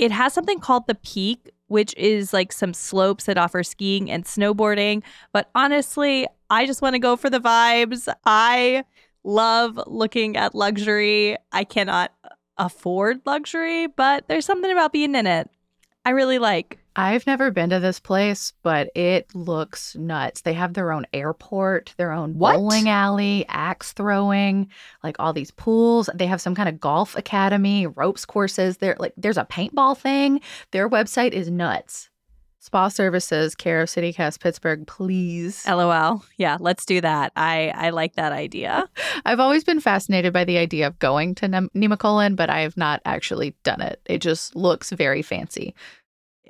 It 0.00 0.12
has 0.12 0.32
something 0.32 0.60
called 0.60 0.86
the 0.86 0.94
Peak, 0.94 1.50
which 1.66 1.94
is 1.98 2.32
like 2.32 2.52
some 2.52 2.72
slopes 2.72 3.24
that 3.24 3.36
offer 3.36 3.62
skiing 3.62 4.10
and 4.10 4.24
snowboarding. 4.24 5.02
But 5.30 5.50
honestly, 5.54 6.26
I 6.48 6.64
just 6.64 6.80
want 6.80 6.94
to 6.94 6.98
go 6.98 7.16
for 7.16 7.28
the 7.28 7.38
vibes. 7.38 8.08
I 8.24 8.84
love 9.24 9.78
looking 9.86 10.38
at 10.38 10.54
luxury. 10.54 11.36
I 11.52 11.64
cannot 11.64 12.12
uh, 12.24 12.30
afford 12.56 13.20
luxury, 13.26 13.88
but 13.88 14.26
there's 14.26 14.46
something 14.46 14.72
about 14.72 14.94
being 14.94 15.14
in 15.14 15.26
it 15.26 15.50
I 16.04 16.10
really 16.10 16.38
like. 16.38 16.78
I've 16.96 17.26
never 17.26 17.50
been 17.50 17.70
to 17.70 17.80
this 17.80 18.00
place, 18.00 18.52
but 18.62 18.90
it 18.96 19.32
looks 19.34 19.94
nuts. 19.96 20.40
They 20.42 20.54
have 20.54 20.74
their 20.74 20.92
own 20.92 21.06
airport, 21.12 21.94
their 21.96 22.12
own 22.12 22.34
What? 22.36 22.56
bowling 22.56 22.88
alley, 22.88 23.44
axe 23.48 23.92
throwing, 23.92 24.68
like 25.04 25.16
all 25.18 25.32
these 25.32 25.50
pools. 25.52 26.10
They 26.14 26.26
have 26.26 26.40
some 26.40 26.54
kind 26.54 26.68
of 26.68 26.80
golf 26.80 27.16
academy, 27.16 27.86
ropes 27.86 28.24
courses. 28.24 28.78
There 28.78 28.96
like 28.98 29.12
there's 29.16 29.38
a 29.38 29.44
paintball 29.44 29.96
thing. 29.98 30.40
Their 30.72 30.88
website 30.88 31.32
is 31.32 31.50
nuts. 31.50 32.08
Spa 32.62 32.88
services, 32.88 33.54
care 33.54 33.80
of 33.80 33.88
CityCast 33.88 34.38
Pittsburgh, 34.40 34.86
please. 34.86 35.66
LOL. 35.66 36.22
Yeah, 36.36 36.58
let's 36.60 36.84
do 36.84 37.00
that. 37.00 37.32
I 37.34 37.72
I 37.74 37.88
like 37.88 38.16
that 38.16 38.32
idea. 38.32 38.86
I've 39.24 39.40
always 39.40 39.64
been 39.64 39.80
fascinated 39.80 40.34
by 40.34 40.44
the 40.44 40.58
idea 40.58 40.86
of 40.86 40.98
going 40.98 41.34
to 41.36 41.48
Nem- 41.48 41.70
Nemacolin, 41.74 42.36
but 42.36 42.50
I 42.50 42.60
have 42.60 42.76
not 42.76 43.00
actually 43.06 43.54
done 43.62 43.80
it. 43.80 44.02
It 44.04 44.18
just 44.18 44.54
looks 44.54 44.90
very 44.90 45.22
fancy. 45.22 45.74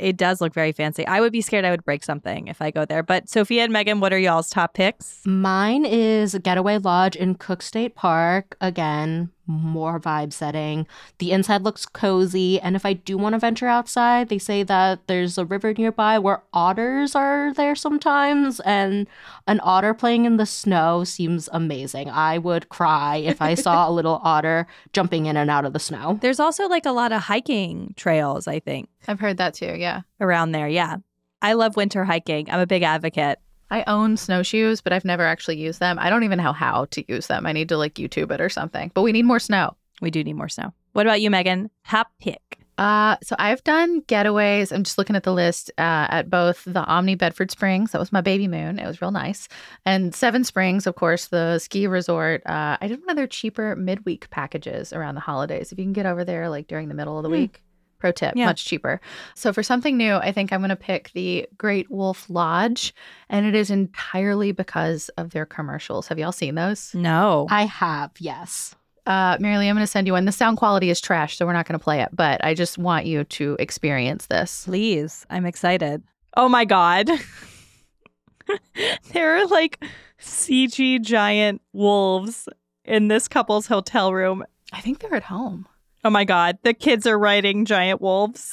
It 0.01 0.17
does 0.17 0.41
look 0.41 0.55
very 0.55 0.73
fancy. 0.73 1.07
I 1.07 1.21
would 1.21 1.33
be 1.33 1.41
scared 1.43 1.65
I 1.65 1.71
would 1.71 1.85
break 1.85 2.03
something 2.03 2.49
if 2.49 2.63
I 2.63 2.71
go 2.71 2.85
there. 2.85 3.03
But 3.03 3.29
Sophia 3.29 3.65
and 3.65 3.73
Megan, 3.73 4.01
what 4.01 4.13
are 4.13 4.19
y'all's 4.19 4.51
top 4.51 4.75
picks? 4.75 5.21
Mine 5.27 5.85
is 5.85 6.35
Getaway 6.43 6.79
Lodge 6.79 7.17
in 7.17 7.35
Cook 7.35 7.63
State 7.63 7.95
Park. 7.95 8.57
Again, 8.61 9.31
more 9.47 9.99
vibe 9.99 10.33
setting. 10.33 10.87
The 11.19 11.33
inside 11.33 11.63
looks 11.63 11.87
cozy. 11.87 12.61
And 12.61 12.77
if 12.77 12.87
I 12.87 12.93
do 12.93 13.19
want 13.19 13.35
to 13.35 13.39
venture 13.39 13.67
outside, 13.67 14.29
they 14.29 14.39
say 14.39 14.63
that 14.63 15.07
there's 15.07 15.39
a 15.39 15.45
river 15.45 15.73
nearby 15.73 16.19
where 16.19 16.43
otters 16.53 17.15
are 17.15 17.53
there 17.55 17.75
sometimes. 17.75 18.61
And 18.61 19.07
an 19.47 19.61
otter 19.63 19.95
playing 19.95 20.25
in 20.25 20.37
the 20.37 20.47
snow 20.47 21.05
seems 21.05 21.49
amazing. 21.53 22.11
I 22.11 22.39
would 22.39 22.69
cry 22.69 23.17
if 23.17 23.43
I 23.43 23.55
saw 23.55 23.89
a 23.89 23.93
little 23.93 24.21
otter 24.25 24.67
jumping 24.93 25.27
in 25.27 25.37
and 25.37 25.51
out 25.51 25.65
of 25.65 25.73
the 25.73 25.79
snow. 25.79 26.19
There's 26.21 26.41
also 26.41 26.69
like 26.69 26.87
a 26.87 26.93
lot 26.93 27.13
of 27.13 27.23
hiking 27.23 27.95
trails, 27.97 28.47
I 28.47 28.61
think, 28.61 28.89
I've 29.09 29.21
heard 29.21 29.39
that 29.39 29.55
too, 29.55 29.75
yeah. 29.77 30.03
around 30.21 30.53
there. 30.53 30.69
Yeah. 30.69 30.97
I 31.43 31.55
love 31.55 31.77
winter 31.77 32.05
hiking. 32.05 32.51
I'm 32.51 32.61
a 32.61 32.67
big 32.67 32.83
advocate. 32.83 33.39
I 33.71 33.85
own 33.87 34.17
snowshoes, 34.17 34.81
but 34.81 34.93
I've 34.93 35.05
never 35.05 35.25
actually 35.25 35.59
used 35.59 35.81
them. 35.81 35.99
I 35.99 36.11
don't 36.11 36.25
even 36.25 36.39
know 36.39 36.53
how 36.53 36.87
to 36.87 37.05
use 37.13 37.27
them. 37.29 37.47
I 37.47 37.53
need 37.53 37.69
to 37.69 37.77
like 37.77 37.95
YouTube 37.95 38.31
it 38.33 38.41
or 38.41 38.49
something. 38.49 38.91
But 38.95 39.03
we 39.03 39.13
need 39.13 39.25
more 39.25 39.39
snow. 39.39 39.77
We 40.01 40.11
do 40.11 40.25
need 40.25 40.35
more 40.35 40.49
snow. 40.49 40.73
What 40.93 41.07
about 41.07 41.21
you, 41.21 41.31
Megan? 41.31 41.71
Top 41.87 42.09
pick. 42.21 42.59
Uh, 42.79 43.17
so 43.23 43.37
I've 43.39 43.63
done 43.63 44.01
getaways. 44.03 44.73
I'm 44.73 44.85
just 44.85 44.97
looking 44.97 45.15
at 45.15 45.23
the 45.23 45.35
list 45.35 45.71
uh, 45.77 46.07
at 46.09 46.31
both 46.31 46.65
the 46.65 46.83
Omni 46.83 47.15
Bedford 47.15 47.51
Springs. 47.51 47.93
That 47.93 47.99
was 47.99 48.11
my 48.11 48.23
baby 48.23 48.49
moon. 48.49 48.79
It 48.79 48.87
was 48.87 49.03
real 49.03 49.11
nice. 49.11 49.49
And 49.85 50.15
Seven 50.15 50.45
Springs, 50.45 50.87
of 50.87 50.95
course, 50.95 51.27
the 51.29 51.59
ski 51.59 51.87
resort. 51.87 52.43
Uh, 52.47 52.79
I 52.81 52.89
did 52.89 52.99
one 53.01 53.11
of 53.11 53.17
their 53.17 53.27
cheaper 53.27 53.77
midweek 53.77 54.31
packages 54.31 54.95
around 54.95 55.15
the 55.15 55.21
holidays. 55.21 55.73
If 55.73 55.79
you 55.79 55.85
can 55.85 55.93
get 55.93 56.07
over 56.07 56.25
there 56.25 56.49
like 56.49 56.69
during 56.69 56.89
the 56.89 56.95
middle 56.95 57.19
of 57.19 57.23
the 57.23 57.29
Hmm. 57.29 57.35
week. 57.35 57.63
Pro 58.01 58.11
tip, 58.11 58.33
Yeah. 58.35 58.47
much 58.47 58.65
cheaper. 58.65 59.01
So 59.35 59.53
for 59.53 59.63
something 59.63 59.97
new, 59.97 60.15
I 60.17 60.33
think 60.33 60.53
I'm 60.53 60.61
going 60.61 60.71
to 60.71 60.77
pick 60.77 61.13
the 61.13 61.47
Great 61.57 61.89
Wolf 61.91 62.29
Lodge, 62.29 62.93
and 63.29 63.47
it 63.47 63.55
is 63.55 63.71
entirely 63.71 64.51
because 64.53 65.11
of 65.11 65.31
their 65.31 65.47
commercials. 65.47 66.09
Have 66.09 66.19
y'all 66.19 66.33
seen 66.33 66.55
those? 66.57 66.95
No. 66.95 67.47
I 67.51 67.67
have, 67.67 68.11
yes. 68.19 68.75
Uh, 69.07 69.37
Mary 69.41 69.57
Lee, 69.59 69.69
I'm 69.69 69.77
going 69.77 69.83
to 69.85 69.91
send 69.91 70.07
you 70.07 70.15
one. 70.15 70.25
The 70.25 70.33
sound 70.33 70.57
quality 70.59 70.89
is 70.91 71.01
trash, 71.01 71.37
so 71.37 71.45
we're 71.47 71.53
not 71.53 71.67
going 71.69 71.79
to 71.79 71.83
play 71.83 72.01
it, 72.01 72.09
but 72.13 72.43
I 72.45 72.55
just 72.55 72.79
want 72.79 73.07
you 73.07 73.25
to 73.25 73.57
experience 73.59 74.27
this. 74.27 74.65
Please. 74.65 75.27
I'm 75.31 75.47
excited. 75.47 76.03
Oh 76.37 76.49
my 76.49 76.65
God. 76.65 77.09
there 79.13 79.37
are 79.37 79.47
like 79.47 79.83
CG 80.21 81.01
giant 81.03 81.61
wolves 81.73 82.49
in 82.85 83.09
this 83.09 83.29
couple's 83.29 83.67
hotel 83.67 84.13
room. 84.13 84.45
I 84.73 84.81
think 84.81 85.01
they're 85.01 85.15
at 85.15 85.25
home. 85.25 85.67
Oh 86.05 86.11
my 86.11 86.25
God. 86.25 86.59
The 86.63 86.75
kids 86.75 87.07
are 87.07 87.19
riding 87.19 87.65
giant 87.65 88.01
wolves. 88.01 88.51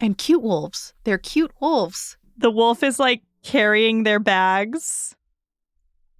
And 0.00 0.16
cute 0.16 0.42
wolves. 0.42 0.94
They're 1.04 1.18
cute 1.18 1.52
wolves. 1.60 2.16
The 2.36 2.50
wolf 2.50 2.82
is 2.82 2.98
like 2.98 3.22
carrying 3.42 4.04
their 4.04 4.20
bags. 4.20 5.14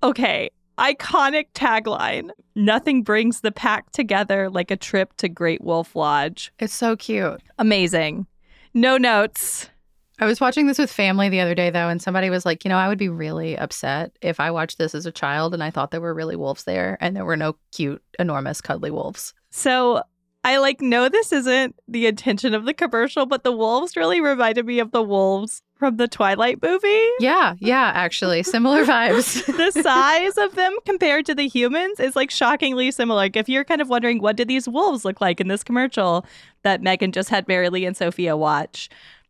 Okay. 0.02 0.50
Iconic 0.78 1.46
tagline 1.54 2.30
Nothing 2.58 3.04
brings 3.04 3.40
the 3.40 3.52
pack 3.52 3.92
together 3.92 4.50
like 4.50 4.72
a 4.72 4.76
trip 4.76 5.14
to 5.18 5.28
Great 5.28 5.62
Wolf 5.62 5.94
Lodge. 5.94 6.52
It's 6.58 6.74
so 6.74 6.96
cute. 6.96 7.40
Amazing. 7.56 8.26
No 8.74 8.98
notes. 8.98 9.70
I 10.18 10.24
was 10.26 10.40
watching 10.40 10.66
this 10.66 10.80
with 10.80 10.90
family 10.90 11.28
the 11.28 11.38
other 11.38 11.54
day, 11.54 11.70
though, 11.70 11.88
and 11.88 12.02
somebody 12.02 12.30
was 12.30 12.44
like, 12.44 12.64
you 12.64 12.68
know, 12.68 12.76
I 12.76 12.88
would 12.88 12.98
be 12.98 13.08
really 13.08 13.56
upset 13.56 14.10
if 14.22 14.40
I 14.40 14.50
watched 14.50 14.76
this 14.76 14.92
as 14.92 15.06
a 15.06 15.12
child 15.12 15.54
and 15.54 15.62
I 15.62 15.70
thought 15.70 15.92
there 15.92 16.00
were 16.00 16.12
really 16.12 16.34
wolves 16.34 16.64
there 16.64 16.98
and 17.00 17.14
there 17.14 17.24
were 17.24 17.36
no 17.36 17.54
cute, 17.70 18.02
enormous, 18.18 18.60
cuddly 18.60 18.90
wolves. 18.90 19.34
So 19.50 20.02
I 20.48 20.56
like 20.56 20.80
know 20.80 21.10
this 21.10 21.30
isn't 21.30 21.74
the 21.88 22.06
intention 22.06 22.54
of 22.54 22.64
the 22.64 22.72
commercial, 22.72 23.26
but 23.26 23.44
the 23.44 23.52
wolves 23.52 23.98
really 23.98 24.18
reminded 24.18 24.64
me 24.64 24.78
of 24.78 24.92
the 24.92 25.02
wolves 25.02 25.60
from 25.74 25.98
the 25.98 26.08
Twilight 26.08 26.62
movie. 26.62 27.06
Yeah, 27.20 27.54
yeah, 27.58 27.92
actually. 27.94 28.42
Similar 28.42 28.82
vibes. 28.86 29.44
the 29.44 29.82
size 29.82 30.38
of 30.38 30.54
them 30.54 30.74
compared 30.86 31.26
to 31.26 31.34
the 31.34 31.48
humans 31.48 32.00
is 32.00 32.16
like 32.16 32.30
shockingly 32.30 32.90
similar. 32.90 33.18
Like 33.18 33.36
if 33.36 33.46
you're 33.46 33.62
kind 33.62 33.82
of 33.82 33.90
wondering 33.90 34.22
what 34.22 34.36
did 34.36 34.48
these 34.48 34.66
wolves 34.66 35.04
look 35.04 35.20
like 35.20 35.38
in 35.38 35.48
this 35.48 35.62
commercial 35.62 36.24
that 36.62 36.80
Megan 36.80 37.12
just 37.12 37.28
had 37.28 37.46
Mary 37.46 37.68
Lee 37.68 37.84
and 37.84 37.94
Sophia 37.94 38.34
watch, 38.34 38.88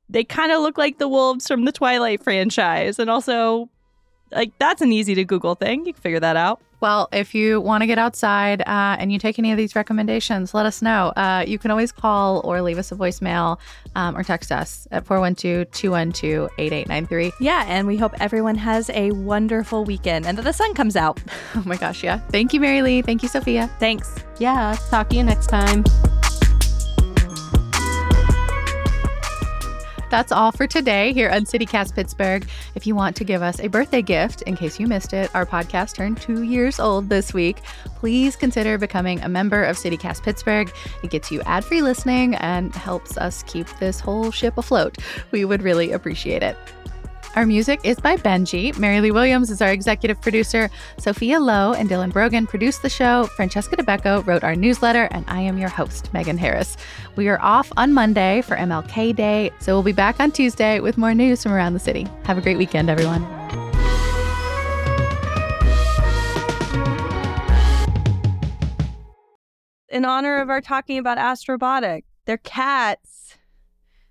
they 0.08 0.22
kind 0.22 0.52
of 0.52 0.60
look 0.60 0.78
like 0.78 0.98
the 0.98 1.08
wolves 1.08 1.48
from 1.48 1.64
the 1.64 1.72
Twilight 1.72 2.22
franchise. 2.22 3.00
And 3.00 3.10
also, 3.10 3.68
like 4.30 4.52
that's 4.58 4.82
an 4.82 4.92
easy 4.92 5.14
to 5.14 5.24
Google 5.24 5.54
thing. 5.54 5.86
You 5.86 5.92
can 5.92 6.02
figure 6.02 6.20
that 6.20 6.36
out. 6.36 6.60
Well, 6.80 7.08
if 7.12 7.34
you 7.34 7.60
want 7.60 7.82
to 7.82 7.86
get 7.86 7.98
outside 7.98 8.60
uh, 8.60 8.96
and 8.98 9.10
you 9.10 9.18
take 9.18 9.38
any 9.38 9.50
of 9.50 9.56
these 9.56 9.74
recommendations, 9.74 10.54
let 10.54 10.64
us 10.64 10.80
know. 10.80 11.08
Uh, 11.16 11.44
you 11.46 11.58
can 11.58 11.72
always 11.72 11.90
call 11.90 12.40
or 12.44 12.62
leave 12.62 12.78
us 12.78 12.92
a 12.92 12.94
voicemail 12.94 13.58
um, 13.96 14.16
or 14.16 14.22
text 14.22 14.52
us 14.52 14.86
at 14.92 15.04
412 15.04 15.70
212 15.72 16.50
8893. 16.56 17.32
Yeah, 17.40 17.64
and 17.66 17.88
we 17.88 17.96
hope 17.96 18.12
everyone 18.20 18.54
has 18.54 18.90
a 18.90 19.10
wonderful 19.10 19.84
weekend 19.84 20.24
and 20.24 20.38
that 20.38 20.42
the 20.42 20.52
sun 20.52 20.74
comes 20.74 20.96
out. 20.96 21.20
Oh 21.54 21.62
my 21.64 21.76
gosh, 21.76 22.04
yeah. 22.04 22.18
Thank 22.30 22.52
you, 22.52 22.60
Mary 22.60 22.82
Lee. 22.82 23.02
Thank 23.02 23.22
you, 23.22 23.28
Sophia. 23.28 23.68
Thanks. 23.80 24.14
Yeah, 24.38 24.76
talk 24.90 25.08
to 25.10 25.16
you 25.16 25.24
next 25.24 25.46
time. 25.48 25.82
That's 30.10 30.32
all 30.32 30.52
for 30.52 30.66
today 30.66 31.12
here 31.12 31.28
on 31.30 31.44
CityCast 31.44 31.94
Pittsburgh. 31.94 32.48
If 32.74 32.86
you 32.86 32.94
want 32.94 33.14
to 33.16 33.24
give 33.24 33.42
us 33.42 33.60
a 33.60 33.68
birthday 33.68 34.00
gift, 34.00 34.42
in 34.42 34.56
case 34.56 34.80
you 34.80 34.86
missed 34.86 35.12
it, 35.12 35.34
our 35.34 35.44
podcast 35.44 35.94
turned 35.94 36.20
two 36.20 36.42
years 36.42 36.80
old 36.80 37.08
this 37.10 37.34
week. 37.34 37.58
Please 37.96 38.34
consider 38.34 38.78
becoming 38.78 39.20
a 39.20 39.28
member 39.28 39.62
of 39.62 39.76
CityCast 39.76 40.22
Pittsburgh. 40.22 40.72
It 41.02 41.10
gets 41.10 41.30
you 41.30 41.42
ad 41.42 41.64
free 41.64 41.82
listening 41.82 42.34
and 42.36 42.74
helps 42.74 43.18
us 43.18 43.42
keep 43.46 43.66
this 43.78 44.00
whole 44.00 44.30
ship 44.30 44.56
afloat. 44.56 44.96
We 45.30 45.44
would 45.44 45.62
really 45.62 45.92
appreciate 45.92 46.42
it. 46.42 46.56
Our 47.36 47.44
music 47.46 47.80
is 47.84 48.00
by 48.00 48.16
Benji. 48.16 48.76
Mary 48.78 49.00
Lee 49.00 49.10
Williams 49.10 49.50
is 49.50 49.60
our 49.60 49.70
executive 49.70 50.20
producer. 50.20 50.70
Sophia 50.98 51.38
Lowe 51.38 51.72
and 51.74 51.88
Dylan 51.88 52.12
Brogan 52.12 52.46
produced 52.46 52.82
the 52.82 52.88
show. 52.88 53.24
Francesca 53.36 53.76
DeBecco 53.76 54.26
wrote 54.26 54.42
our 54.42 54.56
newsletter, 54.56 55.08
and 55.10 55.24
I 55.28 55.42
am 55.42 55.58
your 55.58 55.68
host, 55.68 56.12
Megan 56.14 56.38
Harris. 56.38 56.76
We 57.16 57.28
are 57.28 57.40
off 57.40 57.70
on 57.76 57.92
Monday 57.92 58.42
for 58.42 58.56
MLK 58.56 59.14
Day, 59.14 59.50
so 59.60 59.74
we'll 59.74 59.82
be 59.82 59.92
back 59.92 60.20
on 60.20 60.32
Tuesday 60.32 60.80
with 60.80 60.96
more 60.96 61.14
news 61.14 61.42
from 61.42 61.52
around 61.52 61.74
the 61.74 61.80
city. 61.80 62.06
Have 62.24 62.38
a 62.38 62.40
great 62.40 62.56
weekend, 62.56 62.88
everyone. 62.88 63.22
In 69.90 70.04
honor 70.04 70.40
of 70.40 70.48
our 70.48 70.60
talking 70.60 70.98
about 70.98 71.18
Astrobotic, 71.18 72.04
they're 72.24 72.36
cats. 72.38 73.36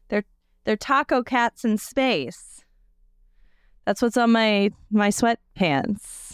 They're 0.10 0.25
they're 0.65 0.77
taco 0.77 1.23
cats 1.23 1.65
in 1.65 1.77
space. 1.77 2.47
That's 3.88 4.02
what's 4.02 4.17
on 4.17 4.34
my 4.34 4.69
my 4.91 5.08
sweatpants. 5.08 6.27